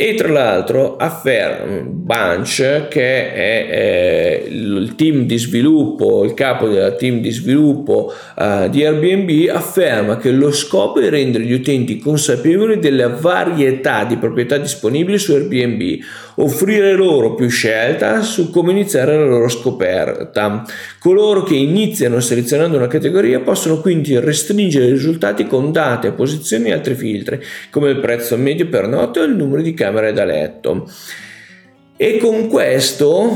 e 0.02 0.14
tra 0.14 0.30
l'altro 0.30 0.96
afferma 0.96 1.82
Bunch 1.82 2.88
che 2.88 3.34
è, 3.34 3.68
è, 3.68 4.44
il 4.48 4.94
team 4.96 5.26
di 5.26 5.38
sviluppo 5.38 6.24
il 6.24 6.34
capo 6.34 6.70
del 6.70 6.96
team 6.96 7.20
di 7.20 7.30
sviluppo 7.32 8.14
uh, 8.38 8.70
di 8.70 8.86
Airbnb 8.86 9.50
afferma 9.54 10.16
che 10.16 10.32
lo 10.32 10.54
scopo 10.54 11.02
è 11.02 11.10
rendere 11.10 11.44
gli 11.44 11.52
utenti 11.52 11.98
consapevoli 11.98 12.80
della 12.80 13.10
varietà 13.10 14.06
di 14.06 14.16
proprietà 14.16 14.58
disponibili 14.58 15.18
su 15.18 15.34
Airbnb 15.34 16.00
offrire 16.36 16.94
loro 16.94 17.36
più 17.36 17.50
scelta 17.50 18.22
su 18.22 18.50
come 18.50 18.72
iniziare 18.72 19.18
la 19.18 19.26
loro 19.26 19.50
scoperta. 19.50 20.64
Coloro 20.98 21.44
che 21.44 21.56
iniziano 21.56 22.22
selezionando 22.22 22.78
una 22.78 22.88
categoria 22.88 23.42
possono 23.42 23.82
quindi 23.82 24.18
restringere 24.18 24.86
i 24.86 24.92
risultati 24.92 25.46
con 25.46 25.74
date 25.74 26.12
posizioni 26.12 26.70
e 26.70 26.74
altri 26.74 26.96
filtri 26.96 27.42
come 27.70 27.90
il 27.90 28.00
prezzo 28.00 28.38
medio 28.38 28.68
per 28.68 28.88
notte 28.88 29.20
o 29.20 29.24
il 29.24 29.36
numero 29.36 29.62
di 29.62 29.74
camere 29.74 29.89
camere 29.90 30.14
da 30.14 30.26
letto. 30.26 30.90
E 32.02 32.18
con 32.18 32.48
questo 32.48 33.30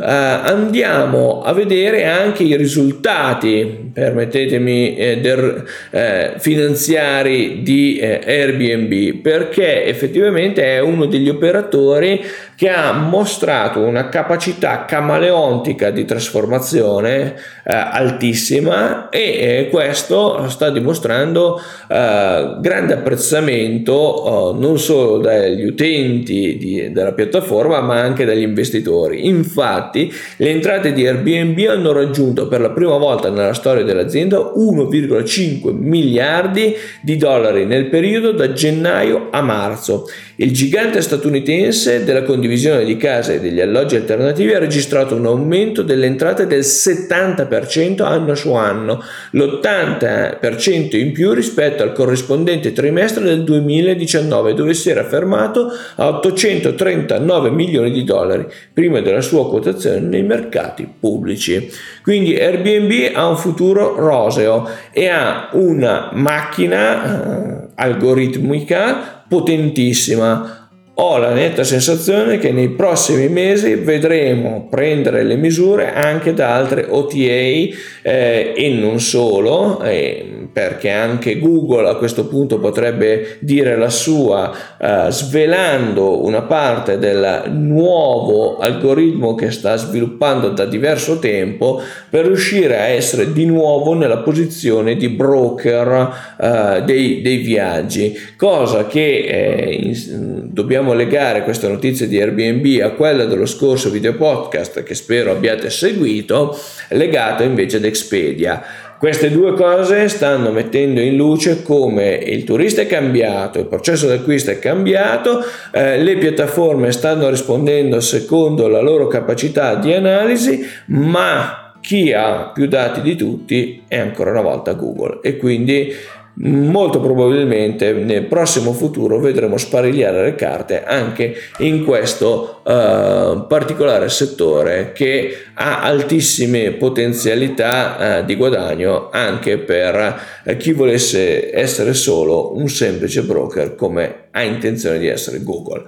eh, 0.00 0.06
andiamo 0.06 1.42
a 1.42 1.52
vedere 1.52 2.04
anche 2.04 2.44
i 2.44 2.56
risultati, 2.56 3.90
permettetemi, 3.92 4.96
eh, 4.96 5.18
der, 5.18 5.64
eh, 5.90 6.32
finanziari 6.38 7.62
di 7.62 7.96
eh, 7.96 8.20
Airbnb, 8.24 9.20
perché 9.20 9.84
effettivamente 9.84 10.62
è 10.62 10.78
uno 10.78 11.06
degli 11.06 11.28
operatori 11.28 12.20
che 12.56 12.70
ha 12.70 12.92
mostrato 12.92 13.80
una 13.80 14.08
capacità 14.08 14.84
camaleontica 14.84 15.90
di 15.90 16.04
trasformazione 16.04 17.34
eh, 17.64 17.72
altissima 17.72 19.08
e 19.08 19.20
eh, 19.20 19.68
questo 19.70 20.48
sta 20.48 20.70
dimostrando 20.70 21.60
eh, 21.88 22.56
grande 22.60 22.94
apprezzamento 22.94 24.54
eh, 24.54 24.58
non 24.58 24.78
solo 24.78 25.18
dagli 25.18 25.64
utenti 25.64 26.56
di, 26.56 26.92
della 26.92 27.12
piattaforma 27.12 27.80
ma 27.80 28.00
anche 28.00 28.24
dagli 28.24 28.42
investitori. 28.42 29.26
Infatti 29.26 30.12
le 30.36 30.50
entrate 30.50 30.92
di 30.92 31.06
Airbnb 31.06 31.58
hanno 31.68 31.92
raggiunto 31.92 32.46
per 32.48 32.60
la 32.60 32.70
prima 32.70 32.96
volta 32.96 33.30
nella 33.30 33.54
storia 33.54 33.82
dell'azienda 33.82 34.38
1,5 34.38 35.72
miliardi 35.72 36.74
di 37.00 37.16
dollari 37.16 37.64
nel 37.64 37.86
periodo 37.86 38.32
da 38.32 38.52
gennaio 38.52 39.28
a 39.30 39.42
marzo. 39.42 40.06
Il 40.36 40.52
gigante 40.52 41.00
statunitense 41.00 42.02
della 42.02 42.22
condivisione 42.44 42.84
di 42.84 42.98
case 42.98 43.34
e 43.34 43.40
degli 43.40 43.60
alloggi 43.60 43.96
alternativi 43.96 44.52
ha 44.52 44.58
registrato 44.58 45.16
un 45.16 45.24
aumento 45.24 45.82
delle 45.82 46.04
entrate 46.04 46.46
del 46.46 46.60
70% 46.60 48.02
anno 48.02 48.34
su 48.34 48.52
anno, 48.52 49.02
l'80% 49.30 50.96
in 50.98 51.12
più 51.12 51.32
rispetto 51.32 51.82
al 51.82 51.92
corrispondente 51.92 52.72
trimestre 52.72 53.24
del 53.24 53.44
2019 53.44 54.52
dove 54.52 54.74
si 54.74 54.90
era 54.90 55.04
fermato 55.04 55.72
a 55.96 56.08
839 56.08 57.50
milioni 57.50 57.90
di 57.90 58.04
dollari 58.04 58.46
prima 58.72 59.00
della 59.00 59.22
sua 59.22 59.48
quotazione 59.48 60.00
nei 60.00 60.22
mercati 60.22 60.86
pubblici. 61.00 61.70
Quindi 62.02 62.36
Airbnb 62.36 63.14
ha 63.14 63.26
un 63.26 63.38
futuro 63.38 63.94
roseo 63.96 64.68
e 64.92 65.08
ha 65.08 65.48
una 65.52 66.10
macchina 66.12 67.62
eh, 67.62 67.68
algoritmica 67.76 69.22
potentissima 69.26 70.63
ho 70.96 71.18
la 71.18 71.32
netta 71.32 71.64
sensazione 71.64 72.38
che 72.38 72.52
nei 72.52 72.68
prossimi 72.68 73.28
mesi 73.28 73.74
vedremo 73.74 74.68
prendere 74.70 75.24
le 75.24 75.34
misure 75.34 75.92
anche 75.92 76.32
da 76.34 76.54
altre 76.54 76.86
OTA 76.88 77.16
eh, 77.16 78.52
e 78.56 78.68
non 78.78 79.00
solo, 79.00 79.82
eh, 79.82 80.46
perché 80.52 80.90
anche 80.90 81.40
Google 81.40 81.88
a 81.88 81.96
questo 81.96 82.26
punto 82.26 82.60
potrebbe 82.60 83.38
dire 83.40 83.76
la 83.76 83.90
sua 83.90 84.52
eh, 84.78 85.06
svelando 85.10 86.24
una 86.24 86.42
parte 86.42 86.98
del 86.98 87.50
nuovo 87.50 88.58
algoritmo 88.58 89.34
che 89.34 89.50
sta 89.50 89.74
sviluppando 89.76 90.50
da 90.50 90.64
diverso 90.64 91.18
tempo 91.18 91.82
per 92.08 92.26
riuscire 92.26 92.78
a 92.78 92.84
essere 92.84 93.32
di 93.32 93.46
nuovo 93.46 93.94
nella 93.94 94.18
posizione 94.18 94.94
di 94.94 95.08
broker 95.08 96.36
eh, 96.40 96.82
dei, 96.84 97.20
dei, 97.20 97.38
viaggi, 97.38 98.16
cosa 98.36 98.86
che 98.86 99.24
eh, 99.26 99.72
in, 99.72 100.50
dobbiamo 100.52 100.83
dobbiamo 100.84 100.92
legare 100.92 101.44
questa 101.44 101.66
notizia 101.66 102.06
di 102.06 102.20
Airbnb 102.20 102.82
a 102.82 102.90
quella 102.90 103.24
dello 103.24 103.46
scorso 103.46 103.88
video 103.88 104.12
podcast 104.14 104.82
che 104.82 104.94
spero 104.94 105.30
abbiate 105.30 105.70
seguito, 105.70 106.54
legato 106.90 107.42
invece 107.42 107.78
ad 107.78 107.84
Expedia. 107.84 108.62
Queste 108.98 109.30
due 109.30 109.54
cose 109.54 110.08
stanno 110.08 110.50
mettendo 110.50 111.00
in 111.00 111.16
luce 111.16 111.62
come 111.62 112.14
il 112.14 112.44
turista 112.44 112.82
è 112.82 112.86
cambiato, 112.86 113.58
il 113.58 113.66
processo 113.66 114.06
d'acquisto 114.06 114.50
è 114.50 114.58
cambiato, 114.58 115.42
eh, 115.72 115.96
le 116.02 116.18
piattaforme 116.18 116.92
stanno 116.92 117.30
rispondendo 117.30 117.98
secondo 118.00 118.68
la 118.68 118.82
loro 118.82 119.06
capacità 119.06 119.76
di 119.76 119.94
analisi, 119.94 120.66
ma 120.88 121.72
chi 121.80 122.12
ha 122.12 122.50
più 122.52 122.66
dati 122.66 123.00
di 123.00 123.16
tutti 123.16 123.82
è 123.88 123.98
ancora 123.98 124.32
una 124.32 124.42
volta 124.42 124.74
Google 124.74 125.20
e 125.22 125.38
quindi 125.38 125.94
molto 126.36 127.00
probabilmente 127.00 127.92
nel 127.92 128.24
prossimo 128.24 128.72
futuro 128.72 129.20
vedremo 129.20 129.56
sparigliare 129.56 130.24
le 130.24 130.34
carte 130.34 130.82
anche 130.82 131.34
in 131.58 131.84
questo 131.84 132.62
uh, 132.64 133.46
particolare 133.46 134.08
settore 134.08 134.92
che 134.92 135.36
ha 135.54 135.82
altissime 135.82 136.72
potenzialità 136.72 138.20
uh, 138.20 138.24
di 138.24 138.34
guadagno 138.34 139.10
anche 139.10 139.58
per 139.58 140.20
uh, 140.44 140.56
chi 140.56 140.72
volesse 140.72 141.54
essere 141.54 141.94
solo 141.94 142.56
un 142.56 142.68
semplice 142.68 143.22
broker 143.22 143.76
come 143.76 144.24
ha 144.32 144.42
intenzione 144.42 144.98
di 144.98 145.06
essere 145.06 145.42
Google. 145.42 145.84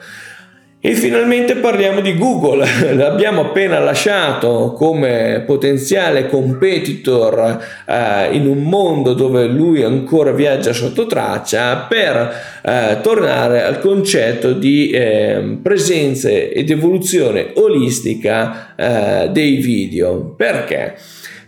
E 0.78 0.92
finalmente 0.92 1.56
parliamo 1.56 2.00
di 2.00 2.16
Google, 2.16 2.64
l'abbiamo 2.94 3.40
appena 3.40 3.78
lasciato 3.78 4.72
come 4.76 5.42
potenziale 5.44 6.28
competitor 6.28 7.64
eh, 7.86 8.28
in 8.32 8.46
un 8.46 8.62
mondo 8.62 9.14
dove 9.14 9.46
lui 9.46 9.82
ancora 9.82 10.32
viaggia 10.32 10.74
sotto 10.74 11.06
traccia 11.06 11.86
per 11.88 12.60
eh, 12.62 12.98
tornare 13.02 13.62
al 13.62 13.80
concetto 13.80 14.52
di 14.52 14.90
eh, 14.90 15.58
presenza 15.62 16.28
ed 16.28 16.70
evoluzione 16.70 17.52
olistica 17.54 18.74
eh, 18.76 19.30
dei 19.30 19.56
video. 19.56 20.34
Perché? 20.36 20.94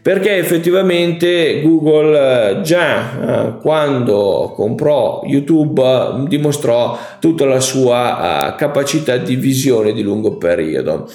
Perché 0.09 0.37
effettivamente 0.37 1.61
Google 1.61 2.61
eh, 2.61 2.61
già 2.63 3.51
eh, 3.51 3.59
quando 3.61 4.55
comprò 4.57 5.21
YouTube 5.27 5.83
eh, 5.83 6.29
dimostrò 6.29 6.99
tutta 7.21 7.45
la 7.45 7.61
sua 7.61 8.55
capacità 8.57 9.19
di 9.19 9.37
visione 9.37 9.93
di 9.93 10.01
lungo 10.01 10.39
periodo. 10.39 11.11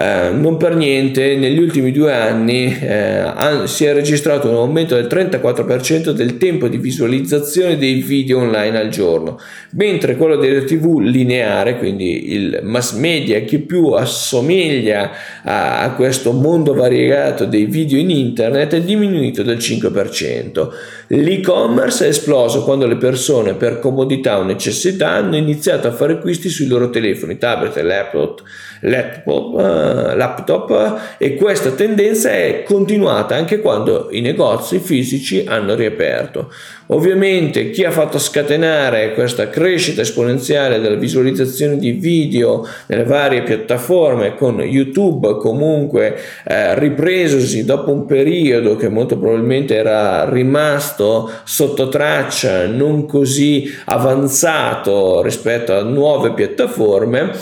Eh, 0.00 0.30
non 0.32 0.56
per 0.58 0.76
niente 0.76 1.36
negli 1.36 1.58
ultimi 1.58 1.90
due 1.90 2.12
anni 2.12 2.72
eh, 2.80 3.32
si 3.64 3.84
è 3.84 3.92
registrato 3.92 4.48
un 4.48 4.54
aumento 4.54 4.94
del 4.94 5.06
34% 5.06 6.10
del 6.10 6.38
tempo 6.38 6.68
di 6.68 6.78
visualizzazione 6.78 7.76
dei 7.76 7.94
video 7.94 8.38
online 8.38 8.78
al 8.78 8.88
giorno, 8.90 9.40
mentre 9.72 10.14
quello 10.14 10.36
della 10.36 10.62
TV 10.62 11.00
lineare, 11.00 11.78
quindi 11.78 12.32
il 12.32 12.60
mass 12.62 12.92
media 12.92 13.40
che 13.40 13.58
più 13.58 13.88
assomiglia 13.88 15.10
a, 15.42 15.80
a 15.80 15.90
questo 15.94 16.30
mondo 16.30 16.74
variegato 16.74 17.44
dei 17.44 17.64
video 17.64 17.98
in 17.98 18.10
internet, 18.10 18.36
è 18.46 18.80
diminuito 18.80 19.42
del 19.42 19.58
5%. 19.58 20.68
L'e-commerce 21.08 22.06
è 22.06 22.08
esploso 22.08 22.64
quando 22.64 22.86
le 22.86 22.96
persone 22.96 23.54
per 23.54 23.78
comodità 23.78 24.38
o 24.38 24.42
necessità 24.42 25.10
hanno 25.10 25.36
iniziato 25.36 25.88
a 25.88 25.92
fare 25.92 26.14
acquisti 26.14 26.48
sui 26.48 26.66
loro 26.66 26.90
telefoni, 26.90 27.38
tablet 27.38 27.76
e 27.76 27.82
laptop 27.82 28.42
laptop, 28.80 29.54
uh, 29.54 30.16
laptop 30.16 31.00
e 31.18 31.34
questa 31.34 31.70
tendenza 31.70 32.30
è 32.30 32.62
continuata 32.64 33.34
anche 33.34 33.60
quando 33.60 34.08
i 34.10 34.20
negozi 34.20 34.78
fisici 34.78 35.44
hanno 35.46 35.74
riaperto. 35.74 36.52
Ovviamente 36.90 37.70
chi 37.70 37.84
ha 37.84 37.90
fatto 37.90 38.18
scatenare 38.18 39.12
questa 39.12 39.50
crescita 39.50 40.00
esponenziale 40.00 40.80
della 40.80 40.96
visualizzazione 40.96 41.76
di 41.76 41.92
video 41.92 42.66
nelle 42.86 43.04
varie 43.04 43.42
piattaforme 43.42 44.34
con 44.34 44.60
YouTube 44.60 45.36
comunque 45.36 46.16
eh, 46.46 46.78
ripresosi 46.78 47.66
dopo 47.66 47.92
un 47.92 48.06
periodo 48.06 48.76
che 48.76 48.88
molto 48.88 49.18
probabilmente 49.18 49.74
era 49.74 50.26
rimasto 50.30 51.30
sotto 51.44 51.88
traccia 51.90 52.66
non 52.66 53.04
così 53.04 53.70
avanzato 53.84 55.20
rispetto 55.20 55.74
a 55.74 55.82
nuove 55.82 56.32
piattaforme 56.32 57.32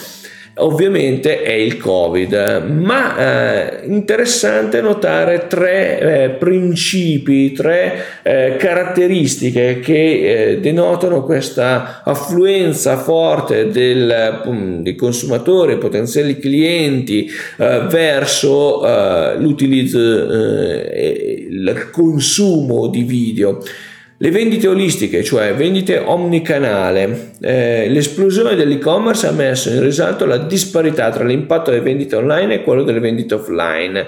ovviamente 0.58 1.42
è 1.42 1.52
il 1.52 1.76
Covid, 1.76 2.64
ma 2.68 3.16
eh, 3.18 3.86
interessante 3.86 4.80
notare 4.80 5.46
tre 5.48 5.98
eh, 5.98 6.30
principi, 6.30 7.52
tre 7.52 8.04
eh, 8.22 8.56
caratteristiche 8.58 9.80
che 9.80 10.52
eh, 10.52 10.60
denotano 10.60 11.24
questa 11.24 12.02
affluenza 12.04 12.96
forte 12.96 13.68
del, 13.68 14.42
um, 14.44 14.82
dei 14.82 14.94
consumatori, 14.94 15.76
potenziali 15.78 16.38
clienti 16.38 17.28
eh, 17.58 17.86
verso 17.88 18.86
eh, 18.86 19.36
l'utilizzo, 19.38 19.98
il 19.98 21.88
consumo 21.92 22.88
di 22.88 23.02
video. 23.02 23.60
Le 24.18 24.30
vendite 24.30 24.66
olistiche, 24.66 25.22
cioè 25.22 25.54
vendite 25.54 25.98
omnicanale, 25.98 27.32
eh, 27.38 27.86
l'esplosione 27.90 28.54
dell'e-commerce 28.54 29.26
ha 29.26 29.32
messo 29.32 29.68
in 29.68 29.82
risalto 29.82 30.24
la 30.24 30.38
disparità 30.38 31.10
tra 31.10 31.22
l'impatto 31.22 31.70
delle 31.70 31.82
vendite 31.82 32.16
online 32.16 32.54
e 32.54 32.62
quello 32.62 32.82
delle 32.82 33.00
vendite 33.00 33.34
offline. 33.34 34.06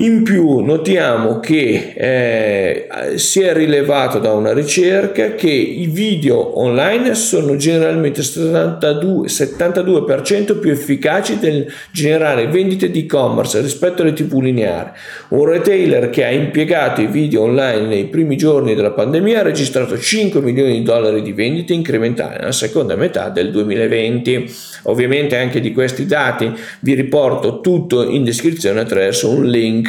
In 0.00 0.22
più 0.22 0.60
notiamo 0.60 1.40
che 1.40 1.92
eh, 1.94 3.18
si 3.18 3.42
è 3.42 3.52
rilevato 3.52 4.18
da 4.18 4.32
una 4.32 4.54
ricerca 4.54 5.34
che 5.34 5.50
i 5.50 5.88
video 5.88 6.58
online 6.58 7.14
sono 7.14 7.56
generalmente 7.56 8.22
72, 8.22 9.28
72% 9.28 10.58
più 10.58 10.70
efficaci 10.70 11.36
nel 11.42 11.70
generare 11.90 12.46
vendite 12.46 12.90
di 12.90 13.00
e-commerce 13.00 13.60
rispetto 13.60 14.00
alle 14.00 14.14
tv 14.14 14.40
lineari. 14.40 14.88
Un 15.30 15.44
retailer 15.44 16.08
che 16.08 16.24
ha 16.24 16.30
impiegato 16.30 17.02
i 17.02 17.06
video 17.06 17.42
online 17.42 17.86
nei 17.86 18.06
primi 18.06 18.38
giorni 18.38 18.74
della 18.74 18.92
pandemia 18.92 19.40
ha 19.40 19.42
registrato 19.42 19.98
5 19.98 20.40
milioni 20.40 20.78
di 20.78 20.82
dollari 20.82 21.20
di 21.20 21.34
vendite 21.34 21.74
incrementali 21.74 22.38
nella 22.38 22.52
seconda 22.52 22.96
metà 22.96 23.28
del 23.28 23.50
2020. 23.50 24.50
Ovviamente 24.84 25.36
anche 25.36 25.60
di 25.60 25.74
questi 25.74 26.06
dati 26.06 26.50
vi 26.80 26.94
riporto 26.94 27.60
tutto 27.60 28.08
in 28.08 28.24
descrizione 28.24 28.80
attraverso 28.80 29.28
un 29.28 29.44
link 29.44 29.88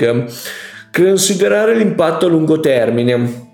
Considerare 0.91 1.75
l'impatto 1.75 2.25
a 2.25 2.29
lungo 2.29 2.59
termine. 2.59 3.49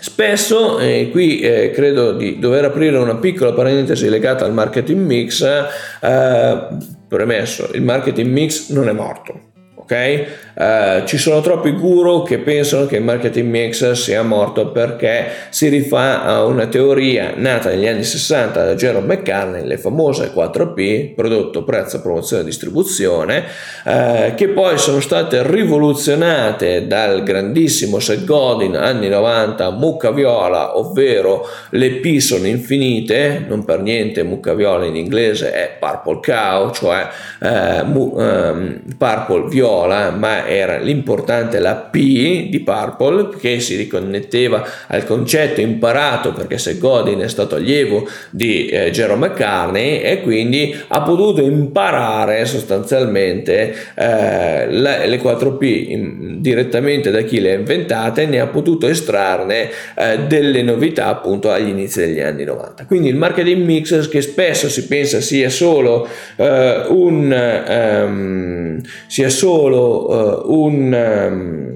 Spesso, 0.00 0.78
e 0.78 1.08
qui 1.10 1.40
eh, 1.40 1.70
credo 1.72 2.12
di 2.12 2.38
dover 2.38 2.64
aprire 2.64 2.96
una 2.96 3.16
piccola 3.16 3.52
parentesi 3.52 4.08
legata 4.08 4.44
al 4.44 4.52
marketing 4.52 5.04
mix, 5.04 5.42
eh, 5.42 6.66
premesso, 7.06 7.68
il 7.74 7.82
marketing 7.82 8.30
mix 8.30 8.70
non 8.70 8.88
è 8.88 8.92
morto 8.92 9.48
ok? 9.90 10.26
Uh, 10.60 11.06
ci 11.06 11.16
sono 11.16 11.40
troppi 11.40 11.70
guru 11.70 12.22
che 12.22 12.36
pensano 12.36 12.84
che 12.84 12.96
il 12.96 13.02
marketing 13.02 13.48
mix 13.48 13.92
sia 13.92 14.22
morto 14.22 14.70
perché 14.72 15.28
si 15.48 15.68
rifà 15.68 16.22
a 16.22 16.44
una 16.44 16.66
teoria 16.66 17.32
nata 17.34 17.70
negli 17.70 17.86
anni 17.86 18.04
60 18.04 18.66
da 18.66 18.74
Jerome 18.74 19.06
McCartney, 19.06 19.64
le 19.64 19.78
famose 19.78 20.30
4P, 20.34 21.14
prodotto, 21.14 21.64
prezzo, 21.64 22.02
promozione 22.02 22.42
e 22.42 22.44
distribuzione, 22.44 23.44
uh, 23.86 24.34
che 24.34 24.48
poi 24.48 24.76
sono 24.76 25.00
state 25.00 25.42
rivoluzionate 25.50 26.86
dal 26.86 27.22
grandissimo 27.22 27.98
Seth 27.98 28.26
Godin 28.26 28.76
anni 28.76 29.08
90, 29.08 29.70
mucca 29.70 30.10
viola, 30.10 30.76
ovvero 30.76 31.48
le 31.70 31.92
P 31.92 32.18
sono 32.18 32.46
infinite, 32.46 33.46
non 33.48 33.64
per 33.64 33.80
niente 33.80 34.22
mucca 34.24 34.52
viola 34.52 34.84
in 34.84 34.96
inglese 34.96 35.52
è 35.52 35.78
purple 35.80 36.20
cow, 36.22 36.70
cioè 36.70 37.08
uh, 37.40 37.86
mu- 37.86 38.12
um, 38.14 38.82
purple 38.98 39.48
viola 39.48 40.10
ma 40.10 40.48
era 40.50 40.78
l'importante 40.78 41.58
la 41.60 41.76
P 41.76 42.48
di 42.48 42.60
Purple 42.60 43.36
che 43.38 43.60
si 43.60 43.76
riconnetteva 43.76 44.66
al 44.88 45.04
concetto 45.04 45.60
imparato 45.60 46.32
perché 46.32 46.58
se 46.58 46.78
Godin 46.78 47.20
è 47.20 47.28
stato 47.28 47.54
allievo 47.54 48.08
di 48.30 48.66
eh, 48.66 48.90
Jerome 48.90 49.28
McCartney 49.28 50.00
e 50.00 50.20
quindi 50.22 50.74
ha 50.88 51.02
potuto 51.02 51.42
imparare 51.42 52.44
sostanzialmente 52.44 53.74
eh, 53.94 54.70
la, 54.70 55.04
le 55.04 55.20
4P 55.20 55.90
in, 55.90 56.40
direttamente 56.40 57.10
da 57.10 57.22
chi 57.22 57.40
le 57.40 57.52
ha 57.52 57.54
inventate 57.54 58.26
ne 58.26 58.40
ha 58.40 58.46
potuto 58.46 58.88
estrarne 58.88 59.70
eh, 59.96 60.18
delle 60.26 60.62
novità 60.62 61.06
appunto 61.06 61.50
agli 61.50 61.68
inizi 61.68 62.00
degli 62.00 62.20
anni 62.20 62.44
90. 62.44 62.86
Quindi 62.86 63.08
il 63.08 63.16
marketing 63.16 63.64
mix 63.64 64.08
che 64.08 64.20
spesso 64.20 64.68
si 64.68 64.86
pensa 64.86 65.20
sia 65.20 65.48
solo 65.48 66.08
eh, 66.36 66.84
un, 66.88 67.62
um, 67.68 68.80
sia 69.06 69.28
solo 69.28 70.08
uh, 70.08 70.29
un 70.46 71.28
um, 71.28 71.70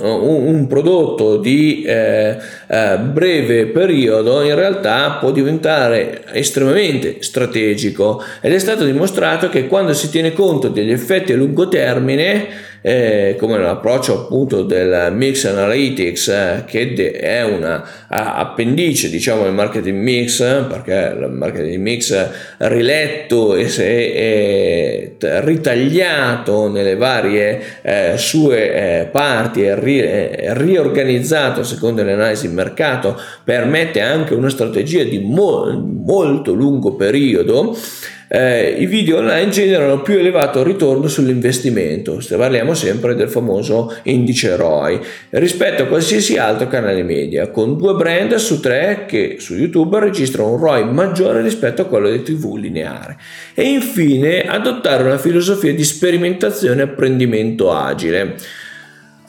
un 0.00 0.66
prodotto 0.68 1.36
di 1.36 1.82
eh, 1.82 2.36
eh, 2.66 2.98
breve 2.98 3.66
periodo 3.66 4.42
in 4.42 4.54
realtà 4.54 5.18
può 5.20 5.30
diventare 5.30 6.24
estremamente 6.32 7.16
strategico. 7.20 8.22
Ed 8.40 8.52
è 8.52 8.58
stato 8.58 8.84
dimostrato 8.84 9.48
che 9.48 9.66
quando 9.66 9.92
si 9.92 10.08
tiene 10.08 10.32
conto 10.32 10.68
degli 10.68 10.90
effetti 10.90 11.32
a 11.32 11.36
lungo 11.36 11.68
termine 11.68 12.70
eh, 12.82 13.36
come 13.38 13.58
l'approccio 13.58 14.24
appunto 14.24 14.64
del 14.64 15.12
Mix 15.12 15.44
Analytics 15.44 16.28
eh, 16.28 16.64
che 16.66 17.12
è 17.12 17.44
una 17.44 17.84
appendice 18.08 19.08
diciamo 19.08 19.44
del 19.44 19.52
marketing 19.52 19.96
mix 19.96 20.38
perché 20.68 21.16
il 21.16 21.30
marketing 21.30 21.80
mix 21.80 22.28
riletto 22.58 23.54
e 23.54 23.68
se 23.68 24.12
è 24.12 25.12
ritagliato 25.18 26.68
nelle 26.68 26.96
varie 26.96 27.60
eh, 27.82 28.14
sue 28.16 29.00
eh, 29.00 29.04
parti 29.06 29.62
e 29.62 29.78
ri- 29.78 30.52
riorganizzato 30.52 31.62
secondo 31.62 32.02
le 32.02 32.12
analisi 32.12 32.48
di 32.48 32.54
mercato 32.54 33.18
permette 33.44 34.00
anche 34.00 34.34
una 34.34 34.50
strategia 34.50 35.04
di 35.04 35.20
mo- 35.20 35.70
molto 36.04 36.52
lungo 36.52 36.96
periodo 36.96 37.76
eh, 38.34 38.76
i 38.78 38.86
video 38.86 39.18
online 39.18 39.50
generano 39.50 40.00
più 40.00 40.16
elevato 40.16 40.62
ritorno 40.62 41.06
sull'investimento, 41.06 42.20
se 42.20 42.36
parliamo 42.36 42.72
sempre 42.72 43.14
del 43.14 43.28
famoso 43.28 43.94
indice 44.04 44.56
ROI, 44.56 44.98
rispetto 45.30 45.82
a 45.82 45.86
qualsiasi 45.86 46.38
altro 46.38 46.66
canale 46.66 47.02
media, 47.02 47.50
con 47.50 47.76
due 47.76 47.92
brand 47.92 48.34
su 48.36 48.58
tre 48.58 49.04
che 49.06 49.36
su 49.38 49.54
YouTube 49.54 50.00
registrano 50.00 50.52
un 50.52 50.58
ROI 50.58 50.84
maggiore 50.90 51.42
rispetto 51.42 51.82
a 51.82 51.84
quello 51.84 52.10
di 52.10 52.22
TV 52.22 52.56
lineare. 52.56 53.18
E 53.52 53.64
infine 53.64 54.44
adottare 54.44 55.02
una 55.02 55.18
filosofia 55.18 55.74
di 55.74 55.84
sperimentazione 55.84 56.80
e 56.80 56.84
apprendimento 56.84 57.70
agile. 57.70 58.36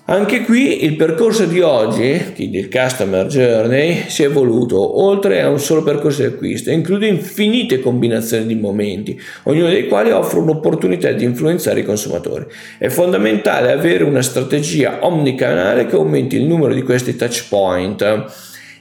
Anche 0.06 0.42
qui 0.42 0.84
il 0.84 0.98
percorso 0.98 1.46
di 1.46 1.62
oggi, 1.62 2.34
quindi 2.36 2.58
il 2.58 2.70
Customer 2.70 3.26
Journey, 3.26 4.04
si 4.08 4.24
è 4.24 4.26
evoluto 4.26 5.02
oltre 5.02 5.42
a 5.42 5.48
un 5.48 5.62
solo 5.62 5.82
percorso 5.82 6.24
di 6.24 6.28
acquisto 6.28 6.72
include 6.72 7.08
infinite 7.08 7.80
combinazioni 7.80 8.46
di 8.46 8.56
momenti, 8.56 9.18
ognuno 9.44 9.70
dei 9.70 9.88
quali 9.88 10.12
offre 10.12 10.40
un'opportunità 10.40 11.14
di 11.14 11.24
influenzare 11.24 11.80
i 11.80 11.86
consumatori. 11.86 12.46
È 12.78 12.90
fondamentale 12.90 13.72
avere 13.72 14.04
una 14.04 14.22
strategia 14.22 14.98
omnicanale 15.06 15.86
che 15.86 15.96
aumenti 15.96 16.36
il 16.36 16.44
numero 16.44 16.74
di 16.74 16.82
questi 16.82 17.16
touch 17.16 17.46
point 17.48 18.26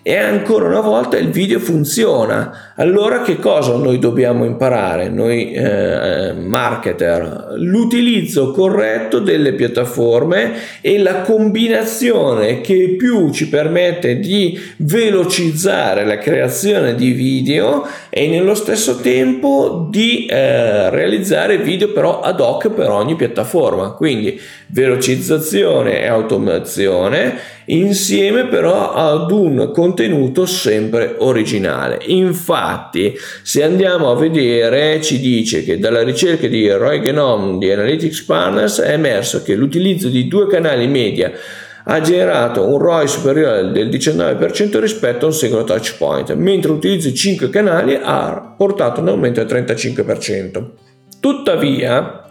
e 0.02 0.16
ancora 0.16 0.66
una 0.66 0.80
volta 0.80 1.16
il 1.16 1.28
video 1.28 1.60
funziona. 1.60 2.71
Allora 2.82 3.22
che 3.22 3.36
cosa 3.36 3.76
noi 3.76 4.00
dobbiamo 4.00 4.44
imparare, 4.44 5.08
noi 5.08 5.52
eh, 5.52 6.32
marketer? 6.32 7.54
L'utilizzo 7.58 8.50
corretto 8.50 9.20
delle 9.20 9.52
piattaforme 9.52 10.52
e 10.80 10.98
la 10.98 11.20
combinazione 11.20 12.60
che 12.60 12.96
più 12.98 13.30
ci 13.30 13.48
permette 13.48 14.18
di 14.18 14.58
velocizzare 14.78 16.04
la 16.04 16.18
creazione 16.18 16.96
di 16.96 17.12
video 17.12 17.86
e 18.10 18.26
nello 18.26 18.56
stesso 18.56 18.96
tempo 18.96 19.86
di 19.88 20.26
eh, 20.26 20.90
realizzare 20.90 21.58
video 21.58 21.92
però 21.92 22.18
ad 22.18 22.40
hoc 22.40 22.68
per 22.70 22.90
ogni 22.90 23.14
piattaforma. 23.14 23.92
Quindi 23.92 24.40
velocizzazione 24.66 26.02
e 26.02 26.08
automazione 26.08 27.60
insieme 27.66 28.46
però 28.46 28.92
ad 28.92 29.30
un 29.30 29.70
contenuto 29.72 30.46
sempre 30.46 31.14
originale. 31.18 32.00
Infatti, 32.06 32.70
se 33.42 33.62
andiamo 33.62 34.10
a 34.10 34.16
vedere, 34.16 35.00
ci 35.00 35.20
dice 35.20 35.64
che 35.64 35.78
dalla 35.78 36.02
ricerca 36.02 36.46
di 36.46 36.70
Roy 36.70 37.00
Genome 37.00 37.58
di 37.58 37.70
Analytics 37.70 38.22
Partners 38.22 38.80
è 38.80 38.92
emerso 38.92 39.42
che 39.42 39.54
l'utilizzo 39.54 40.08
di 40.08 40.28
due 40.28 40.46
canali 40.46 40.86
media 40.86 41.32
ha 41.84 42.00
generato 42.00 42.64
un 42.66 42.78
ROI 42.78 43.08
superiore 43.08 43.70
del 43.72 43.88
19% 43.88 44.78
rispetto 44.78 45.24
a 45.24 45.28
un 45.28 45.34
singolo 45.34 45.64
touch 45.64 45.96
point, 45.96 46.32
mentre 46.34 46.70
l'utilizzo 46.70 47.08
di 47.08 47.14
5 47.14 47.50
canali 47.50 47.98
ha 48.00 48.54
portato 48.56 49.00
un 49.00 49.08
aumento 49.08 49.42
del 49.42 49.64
35%. 49.64 50.70
Tuttavia, 51.18 52.21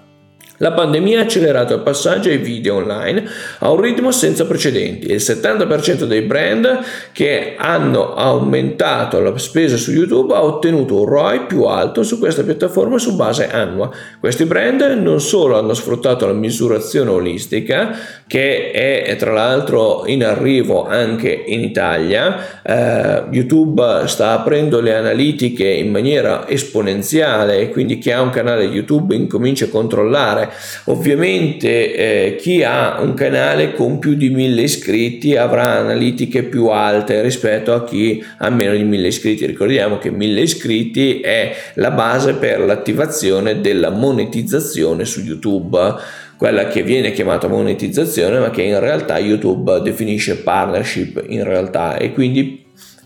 la 0.61 0.71
pandemia 0.71 1.19
ha 1.19 1.23
accelerato 1.23 1.75
il 1.75 1.81
passaggio 1.81 2.29
ai 2.29 2.37
video 2.37 2.75
online 2.75 3.23
a 3.59 3.69
un 3.69 3.79
ritmo 3.79 4.11
senza 4.11 4.45
precedenti 4.45 5.11
il 5.11 5.17
70% 5.17 6.05
dei 6.05 6.21
brand 6.21 6.79
che 7.11 7.55
hanno 7.57 8.13
aumentato 8.15 9.19
la 9.19 9.37
spesa 9.37 9.77
su 9.77 9.91
YouTube 9.91 10.33
ha 10.33 10.43
ottenuto 10.43 10.99
un 10.99 11.05
ROI 11.05 11.41
più 11.41 11.63
alto 11.63 12.03
su 12.03 12.19
questa 12.19 12.43
piattaforma 12.43 12.97
su 12.97 13.15
base 13.15 13.49
annua. 13.49 13.89
Questi 14.19 14.45
brand 14.45 14.81
non 14.81 15.19
solo 15.19 15.57
hanno 15.57 15.73
sfruttato 15.73 16.25
la 16.25 16.33
misurazione 16.33 17.09
olistica, 17.09 17.97
che 18.27 18.71
è 18.71 19.15
tra 19.17 19.31
l'altro 19.31 20.03
in 20.05 20.23
arrivo 20.23 20.85
anche 20.85 21.29
in 21.29 21.61
Italia, 21.61 22.61
eh, 22.63 23.23
YouTube 23.31 24.03
sta 24.05 24.31
aprendo 24.31 24.79
le 24.79 24.95
analitiche 24.95 25.67
in 25.67 25.91
maniera 25.91 26.47
esponenziale 26.47 27.59
e 27.59 27.69
quindi 27.69 27.97
chi 27.97 28.11
ha 28.11 28.21
un 28.21 28.29
canale 28.29 28.63
YouTube 28.63 29.15
incomincia 29.15 29.65
a 29.65 29.69
controllare 29.69 30.50
Ovviamente 30.85 31.95
eh, 31.95 32.35
chi 32.35 32.63
ha 32.63 32.99
un 33.01 33.13
canale 33.13 33.73
con 33.73 33.99
più 33.99 34.15
di 34.15 34.29
1000 34.29 34.61
iscritti 34.61 35.35
avrà 35.35 35.77
analitiche 35.77 36.43
più 36.43 36.67
alte 36.67 37.21
rispetto 37.21 37.73
a 37.73 37.83
chi 37.83 38.23
ha 38.37 38.49
meno 38.49 38.73
di 38.73 38.83
1000 38.83 39.07
iscritti. 39.07 39.45
Ricordiamo 39.45 39.97
che 39.97 40.11
1000 40.11 40.41
iscritti 40.41 41.19
è 41.19 41.55
la 41.75 41.91
base 41.91 42.33
per 42.35 42.59
l'attivazione 42.59 43.61
della 43.61 43.89
monetizzazione 43.89 45.05
su 45.05 45.21
YouTube 45.21 46.19
quella 46.41 46.65
che 46.65 46.81
viene 46.81 47.11
chiamata 47.11 47.47
monetizzazione 47.47 48.39
ma 48.39 48.49
che 48.49 48.63
in 48.63 48.79
realtà 48.79 49.19
YouTube 49.19 49.79
definisce 49.81 50.37
partnership 50.37 51.23
in 51.27 51.43
realtà 51.43 51.97
e 51.97 52.13
quindi 52.13 52.60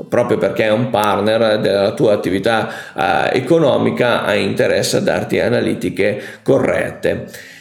proprio 0.10 0.38
perché 0.38 0.66
è 0.66 0.72
un 0.72 0.90
partner 0.90 1.60
della 1.60 1.94
tua 1.94 2.14
attività 2.14 2.70
eh, 2.96 3.38
economica 3.38 4.24
ha 4.24 4.36
interesse 4.36 4.98
a 4.98 5.02
darti 5.02 5.40
analitiche 5.40 6.22
corrette. 6.44 7.54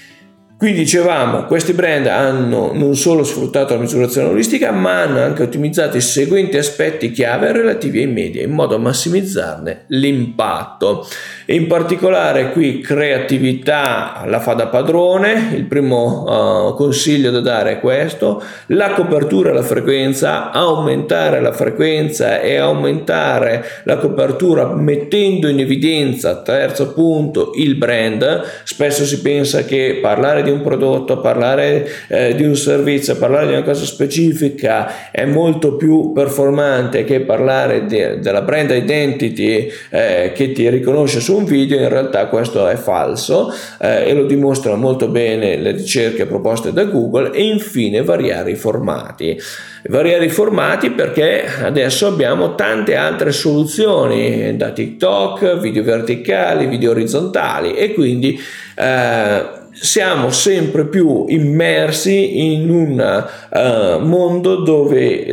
Qui 0.57 0.73
dicevamo, 0.73 1.47
questi 1.47 1.73
brand 1.73 2.07
hanno 2.07 2.71
non 2.73 2.95
solo 2.95 3.25
sfruttato 3.25 3.75
la 3.75 3.81
misurazione 3.81 4.29
olistica, 4.29 4.71
ma 4.71 5.03
hanno 5.03 5.21
anche 5.21 5.43
ottimizzato 5.43 5.97
i 5.97 6.01
seguenti 6.01 6.57
aspetti 6.57 7.11
chiave 7.11 7.51
relativi 7.51 7.99
ai 7.99 8.07
media 8.07 8.45
in 8.45 8.53
modo 8.53 8.77
da 8.77 8.83
massimizzarne 8.83 9.85
l'impatto. 9.89 11.07
In 11.47 11.67
particolare 11.67 12.53
qui 12.53 12.79
creatività 12.79 14.23
la 14.27 14.39
fa 14.39 14.55
da 14.55 14.69
padrone, 14.69 15.51
il 15.57 15.65
primo 15.65 16.69
uh, 16.69 16.75
consiglio 16.77 17.33
da 17.33 17.41
dare 17.41 17.73
è 17.73 17.81
questo, 17.81 18.41
la 18.67 18.93
copertura 18.93 19.51
e 19.51 19.55
la 19.55 19.63
frequenza, 19.63 20.53
aumentare 20.53 21.41
la 21.41 21.53
frequenza 21.53 22.41
e 22.41 22.57
aumentare 22.59 23.65
la 23.85 23.97
copertura 23.97 24.73
mettendo 24.73 25.49
in 25.49 25.59
evidenza, 25.59 26.41
terzo 26.43 26.93
punto, 26.93 27.51
il 27.57 27.75
brand. 27.75 28.43
Spesso 28.63 29.05
si 29.05 29.21
pensa 29.21 29.65
che 29.65 29.99
parlare 30.01 30.43
di 30.45 30.51
un 30.51 30.63
prodotto, 30.63 31.21
parlare 31.21 31.89
eh, 32.09 32.35
di 32.35 32.45
un 32.45 32.55
servizio, 32.55 33.17
parlare 33.17 33.47
di 33.47 33.53
una 33.53 33.63
cosa 33.63 33.85
specifica 33.85 35.11
è 35.11 35.25
molto 35.25 35.77
più 35.77 36.13
performante 36.13 37.05
che 37.05 37.21
parlare 37.21 37.87
de- 37.87 38.21
della 38.21 38.43
brand 38.43 38.71
identity 38.71 39.69
eh, 39.91 40.33
che 40.35 40.53
ti 40.53 40.69
riconosce 40.69 41.21
su 41.21 41.37
un 41.37 41.45
video, 41.45 41.81
in 41.81 41.89
realtà 41.89 42.27
questo 42.27 42.69
è 42.69 42.77
falso 42.77 43.53
eh, 43.81 44.09
e 44.09 44.15
lo 44.15 44.25
dimostrano 44.25 44.77
molto 44.77 45.09
bene 45.09 45.57
le 45.57 45.73
ricerche 45.73 46.27
proposte 46.27 46.73
da 46.73 46.85
Google 46.85 47.33
e 47.33 47.43
infine 47.43 48.03
variare 48.03 48.53
i 48.53 48.57
formati. 48.57 49.39
Variare 49.87 50.25
i 50.25 50.31
formati 50.31 50.91
perché 50.91 51.45
adesso 51.63 52.07
abbiamo 52.07 52.55
tante 52.55 52.97
altre 52.97 53.33
soluzioni 53.33 54.57
da 54.57 54.71
TikTok, 54.71 55.59
video 55.59 55.83
verticali, 55.83 56.67
video 56.67 56.93
orizzontali 56.93 57.75
e 57.75 57.93
quindi 57.93 58.41
eh, 58.77 59.54
siamo 59.75 60.31
sempre 60.31 60.87
più 60.87 61.25
immersi 61.29 62.53
in 62.55 62.71
un 62.71 63.27
uh, 63.51 63.99
mondo 64.05 64.63
dove 64.63 65.27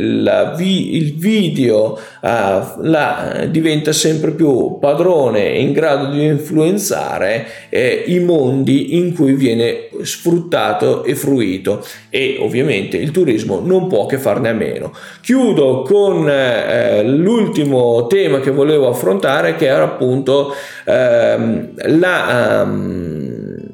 vi- 0.56 0.96
il 0.96 1.14
video 1.16 1.98
uh, 2.20 3.46
diventa 3.48 3.92
sempre 3.92 4.32
più 4.32 4.78
padrone 4.80 5.52
e 5.52 5.60
in 5.60 5.72
grado 5.72 6.10
di 6.10 6.24
influenzare 6.24 7.46
eh, 7.68 8.04
i 8.06 8.18
mondi 8.18 8.96
in 8.96 9.14
cui 9.14 9.34
viene 9.34 9.88
sfruttato 10.02 11.04
e 11.04 11.14
fruito 11.14 11.84
e 12.10 12.36
ovviamente 12.40 12.96
il 12.96 13.12
turismo 13.12 13.60
non 13.64 13.86
può 13.86 14.06
che 14.06 14.18
farne 14.18 14.48
a 14.48 14.54
meno. 14.54 14.92
Chiudo 15.20 15.82
con 15.82 16.28
eh, 16.28 17.04
l'ultimo 17.04 18.06
tema 18.08 18.40
che 18.40 18.50
volevo 18.50 18.88
affrontare 18.88 19.54
che 19.56 19.66
era 19.66 19.84
appunto 19.84 20.52
ehm, 20.84 21.70
la... 21.98 22.62
Um, 22.64 23.01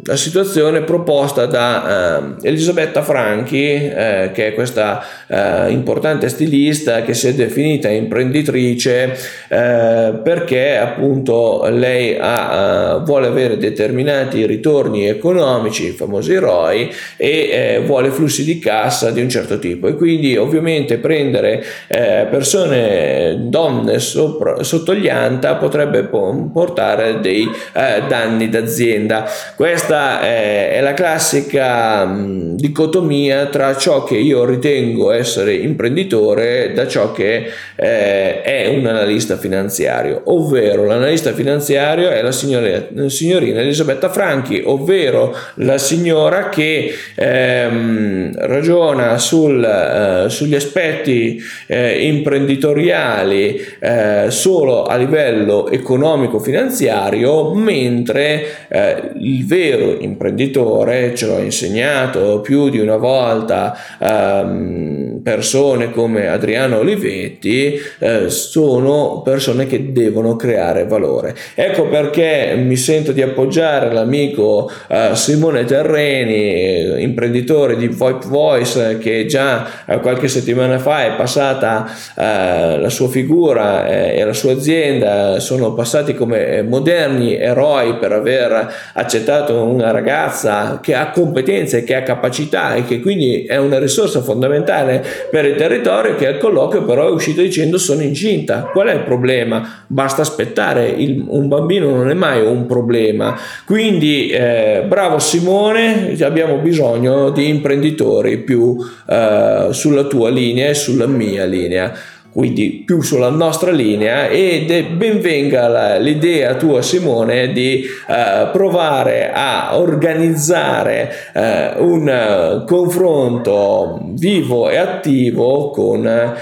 la 0.08 0.16
situazione 0.16 0.80
proposta 0.80 1.44
da 1.44 2.38
eh, 2.40 2.48
Elisabetta 2.48 3.02
Franchi, 3.02 3.74
eh, 3.74 4.30
che 4.32 4.46
è 4.46 4.54
questa 4.54 5.04
eh, 5.26 5.70
importante 5.70 6.30
stilista 6.30 7.02
che 7.02 7.12
si 7.12 7.28
è 7.28 7.34
definita 7.34 7.90
imprenditrice 7.90 9.14
eh, 9.48 10.18
perché 10.24 10.78
appunto 10.78 11.68
lei 11.68 12.16
ha, 12.18 12.96
eh, 12.96 13.04
vuole 13.04 13.26
avere 13.26 13.58
determinati 13.58 14.46
ritorni 14.46 15.06
economici, 15.06 15.88
i 15.88 15.90
famosi 15.90 16.36
ROI, 16.36 16.90
e 17.18 17.28
eh, 17.28 17.82
vuole 17.84 18.08
flussi 18.08 18.44
di 18.44 18.58
cassa 18.58 19.10
di 19.10 19.20
un 19.20 19.28
certo 19.28 19.58
tipo 19.58 19.88
e 19.88 19.94
quindi 19.94 20.38
ovviamente 20.38 20.96
prendere 20.96 21.62
persone, 21.86 23.36
donne 23.40 23.98
sopra, 23.98 24.62
sotto 24.62 24.94
gli 24.94 25.08
anta 25.08 25.56
potrebbe 25.56 26.04
portare 26.04 27.20
dei 27.20 27.46
danni 27.72 28.48
d'azienda. 28.48 29.26
Questa 29.54 29.97
questa 29.98 30.20
è, 30.20 30.70
è 30.70 30.80
la 30.80 30.94
classica 30.94 32.04
mh, 32.04 32.54
dicotomia 32.56 33.46
tra 33.46 33.76
ciò 33.76 34.04
che 34.04 34.16
io 34.16 34.44
ritengo 34.44 35.10
essere 35.10 35.54
imprenditore 35.54 36.72
da 36.72 36.86
ciò 36.86 37.10
che 37.10 37.46
eh, 37.74 38.42
è 38.42 38.68
un 38.68 38.86
analista 38.86 39.36
finanziario, 39.36 40.22
ovvero 40.26 40.84
l'analista 40.84 41.32
finanziario 41.32 42.10
è 42.10 42.22
la, 42.22 42.32
signora, 42.32 42.86
la 42.92 43.08
signorina 43.08 43.60
Elisabetta 43.60 44.08
Franchi, 44.08 44.62
ovvero 44.64 45.34
la 45.56 45.78
signora 45.78 46.48
che 46.48 46.92
ehm, 47.14 48.32
ragiona 48.46 49.18
sul, 49.18 49.64
eh, 49.64 50.30
sugli 50.30 50.54
aspetti 50.54 51.40
eh, 51.66 52.06
imprenditoriali 52.06 53.60
eh, 53.80 54.26
solo 54.28 54.84
a 54.84 54.96
livello 54.96 55.68
economico-finanziario, 55.68 57.52
mentre 57.54 58.44
eh, 58.68 59.10
il 59.20 59.46
vero 59.46 59.77
imprenditore, 59.78 61.14
ce 61.14 61.26
l'ho 61.26 61.38
insegnato 61.38 62.40
più 62.40 62.68
di 62.68 62.78
una 62.78 62.96
volta, 62.96 63.76
ehm, 63.98 65.20
persone 65.22 65.90
come 65.90 66.28
Adriano 66.28 66.78
Olivetti 66.78 67.78
eh, 67.98 68.30
sono 68.30 69.22
persone 69.22 69.66
che 69.66 69.92
devono 69.92 70.36
creare 70.36 70.86
valore. 70.86 71.34
Ecco 71.54 71.88
perché 71.88 72.54
mi 72.56 72.76
sento 72.76 73.12
di 73.12 73.22
appoggiare 73.22 73.92
l'amico 73.92 74.70
eh, 74.88 75.10
Simone 75.14 75.64
Terreni, 75.64 77.02
imprenditore 77.02 77.76
di 77.76 77.88
VoIP 77.88 78.26
Voice, 78.26 78.98
che 78.98 79.26
già 79.26 79.66
eh, 79.86 79.98
qualche 80.00 80.28
settimana 80.28 80.78
fa 80.78 81.04
è 81.04 81.16
passata 81.16 81.86
eh, 82.16 82.78
la 82.78 82.88
sua 82.88 83.08
figura 83.08 83.86
eh, 83.86 84.18
e 84.18 84.24
la 84.24 84.32
sua 84.32 84.52
azienda, 84.52 85.40
sono 85.40 85.74
passati 85.74 86.14
come 86.14 86.62
moderni 86.62 87.36
eroi 87.36 87.96
per 87.96 88.12
aver 88.12 88.72
accettato 88.94 89.64
una 89.68 89.90
ragazza 89.90 90.80
che 90.82 90.94
ha 90.94 91.10
competenze, 91.10 91.84
che 91.84 91.94
ha 91.94 92.02
capacità 92.02 92.74
e 92.74 92.84
che 92.84 93.00
quindi 93.00 93.44
è 93.44 93.56
una 93.56 93.78
risorsa 93.78 94.20
fondamentale 94.20 95.04
per 95.30 95.44
il 95.44 95.54
territorio 95.54 96.16
che 96.16 96.26
al 96.26 96.38
colloquio 96.38 96.84
però 96.84 97.08
è 97.08 97.10
uscito 97.10 97.42
dicendo 97.42 97.78
sono 97.78 98.02
incinta. 98.02 98.70
Qual 98.72 98.88
è 98.88 98.94
il 98.94 99.02
problema? 99.02 99.84
Basta 99.86 100.22
aspettare, 100.22 100.88
il, 100.88 101.24
un 101.26 101.48
bambino 101.48 101.90
non 101.90 102.10
è 102.10 102.14
mai 102.14 102.44
un 102.44 102.66
problema. 102.66 103.36
Quindi 103.64 104.30
eh, 104.30 104.84
bravo 104.86 105.18
Simone, 105.18 106.16
abbiamo 106.20 106.56
bisogno 106.58 107.30
di 107.30 107.48
imprenditori 107.48 108.38
più 108.38 108.76
eh, 109.08 109.68
sulla 109.70 110.04
tua 110.04 110.30
linea 110.30 110.68
e 110.68 110.74
sulla 110.74 111.06
mia 111.06 111.44
linea 111.44 111.92
quindi 112.32 112.82
più 112.84 113.00
sulla 113.00 113.30
nostra 113.30 113.70
linea 113.70 114.28
ed 114.28 114.90
benvenga 114.90 115.96
l'idea 115.96 116.54
tua 116.54 116.82
Simone 116.82 117.52
di 117.52 117.84
uh, 118.06 118.50
provare 118.52 119.32
a 119.32 119.78
organizzare 119.78 121.10
uh, 121.34 121.82
un 121.82 122.62
uh, 122.62 122.64
confronto 122.64 124.00
vivo 124.12 124.68
e 124.68 124.76
attivo 124.76 125.70
con 125.70 126.36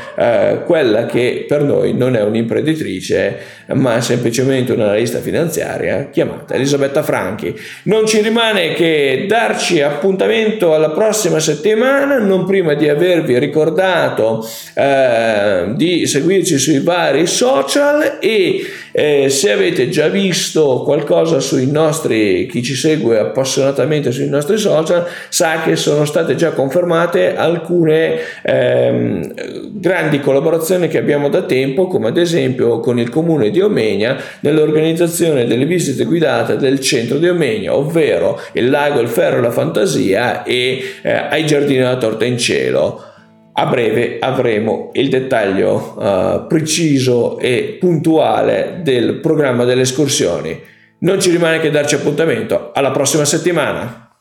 quella 0.64 1.07
che 1.07 1.44
per 1.46 1.62
noi 1.62 1.92
non 1.92 2.16
è 2.16 2.22
un'imprenditrice 2.22 3.38
ma 3.75 4.01
semplicemente 4.01 4.72
un'analista 4.72 5.18
finanziaria 5.18 6.09
chiamata 6.11 6.55
Elisabetta 6.55 7.03
Franchi. 7.03 7.55
Non 7.85 8.07
ci 8.07 8.20
rimane 8.22 8.72
che 8.75 9.27
darci 9.29 9.83
appuntamento 9.83 10.75
alla 10.75 10.90
prossima 10.90 11.40
settimana, 11.40 12.18
non 12.18 12.44
prima 12.44 12.75
di 12.75 12.88
avervi 12.88 13.38
ricordato 13.38 14.46
eh, 14.75 15.72
di 15.76 16.06
seguirci 16.06 16.58
sui 16.58 16.80
vari 16.80 17.26
social 17.26 18.18
e 18.20 18.64
eh, 18.92 19.28
se 19.28 19.52
avete 19.52 19.90
già 19.90 20.08
visto 20.08 20.82
qualcosa 20.82 21.38
sui 21.38 21.70
nostri, 21.70 22.46
chi 22.46 22.62
ci 22.62 22.74
segue 22.74 23.18
appassionatamente 23.18 24.10
sui 24.10 24.28
nostri 24.28 24.56
social, 24.56 25.06
sa 25.28 25.60
che 25.62 25.76
sono 25.76 26.06
state 26.06 26.34
già 26.34 26.52
confermate 26.52 27.36
alcune 27.36 28.18
ehm, 28.42 29.34
grandi 29.72 30.20
collaborazioni 30.20 30.88
che 30.88 30.96
abbiamo 30.96 31.28
da 31.28 31.42
tempo, 31.42 31.86
come 31.88 32.08
ad 32.08 32.16
esempio 32.16 32.80
con 32.80 32.98
il 32.98 33.10
comune 33.10 33.50
di 33.50 33.60
Omegna 33.60 34.16
nell'organizzazione 34.40 35.46
delle 35.46 35.66
visite 35.66 36.04
guidate 36.04 36.56
del 36.56 36.80
centro 36.80 37.18
di 37.18 37.28
Omegna, 37.28 37.74
ovvero 37.74 38.40
il 38.52 38.70
lago, 38.70 39.00
il 39.00 39.08
ferro 39.08 39.38
e 39.38 39.40
la 39.42 39.50
fantasia 39.50 40.42
e 40.42 40.82
eh, 41.02 41.12
ai 41.12 41.44
giardini 41.44 41.80
della 41.80 41.98
torta 41.98 42.24
in 42.24 42.38
cielo. 42.38 43.14
A 43.58 43.66
breve 43.66 44.18
avremo 44.20 44.90
il 44.92 45.08
dettaglio 45.08 45.94
uh, 45.96 46.46
preciso 46.46 47.38
e 47.38 47.78
puntuale 47.80 48.80
del 48.82 49.14
programma 49.20 49.64
delle 49.64 49.80
escursioni. 49.80 50.60
Non 50.98 51.18
ci 51.20 51.30
rimane 51.30 51.58
che 51.58 51.70
darci 51.70 51.94
appuntamento 51.94 52.70
alla 52.74 52.90
prossima 52.90 53.24
settimana. 53.24 54.05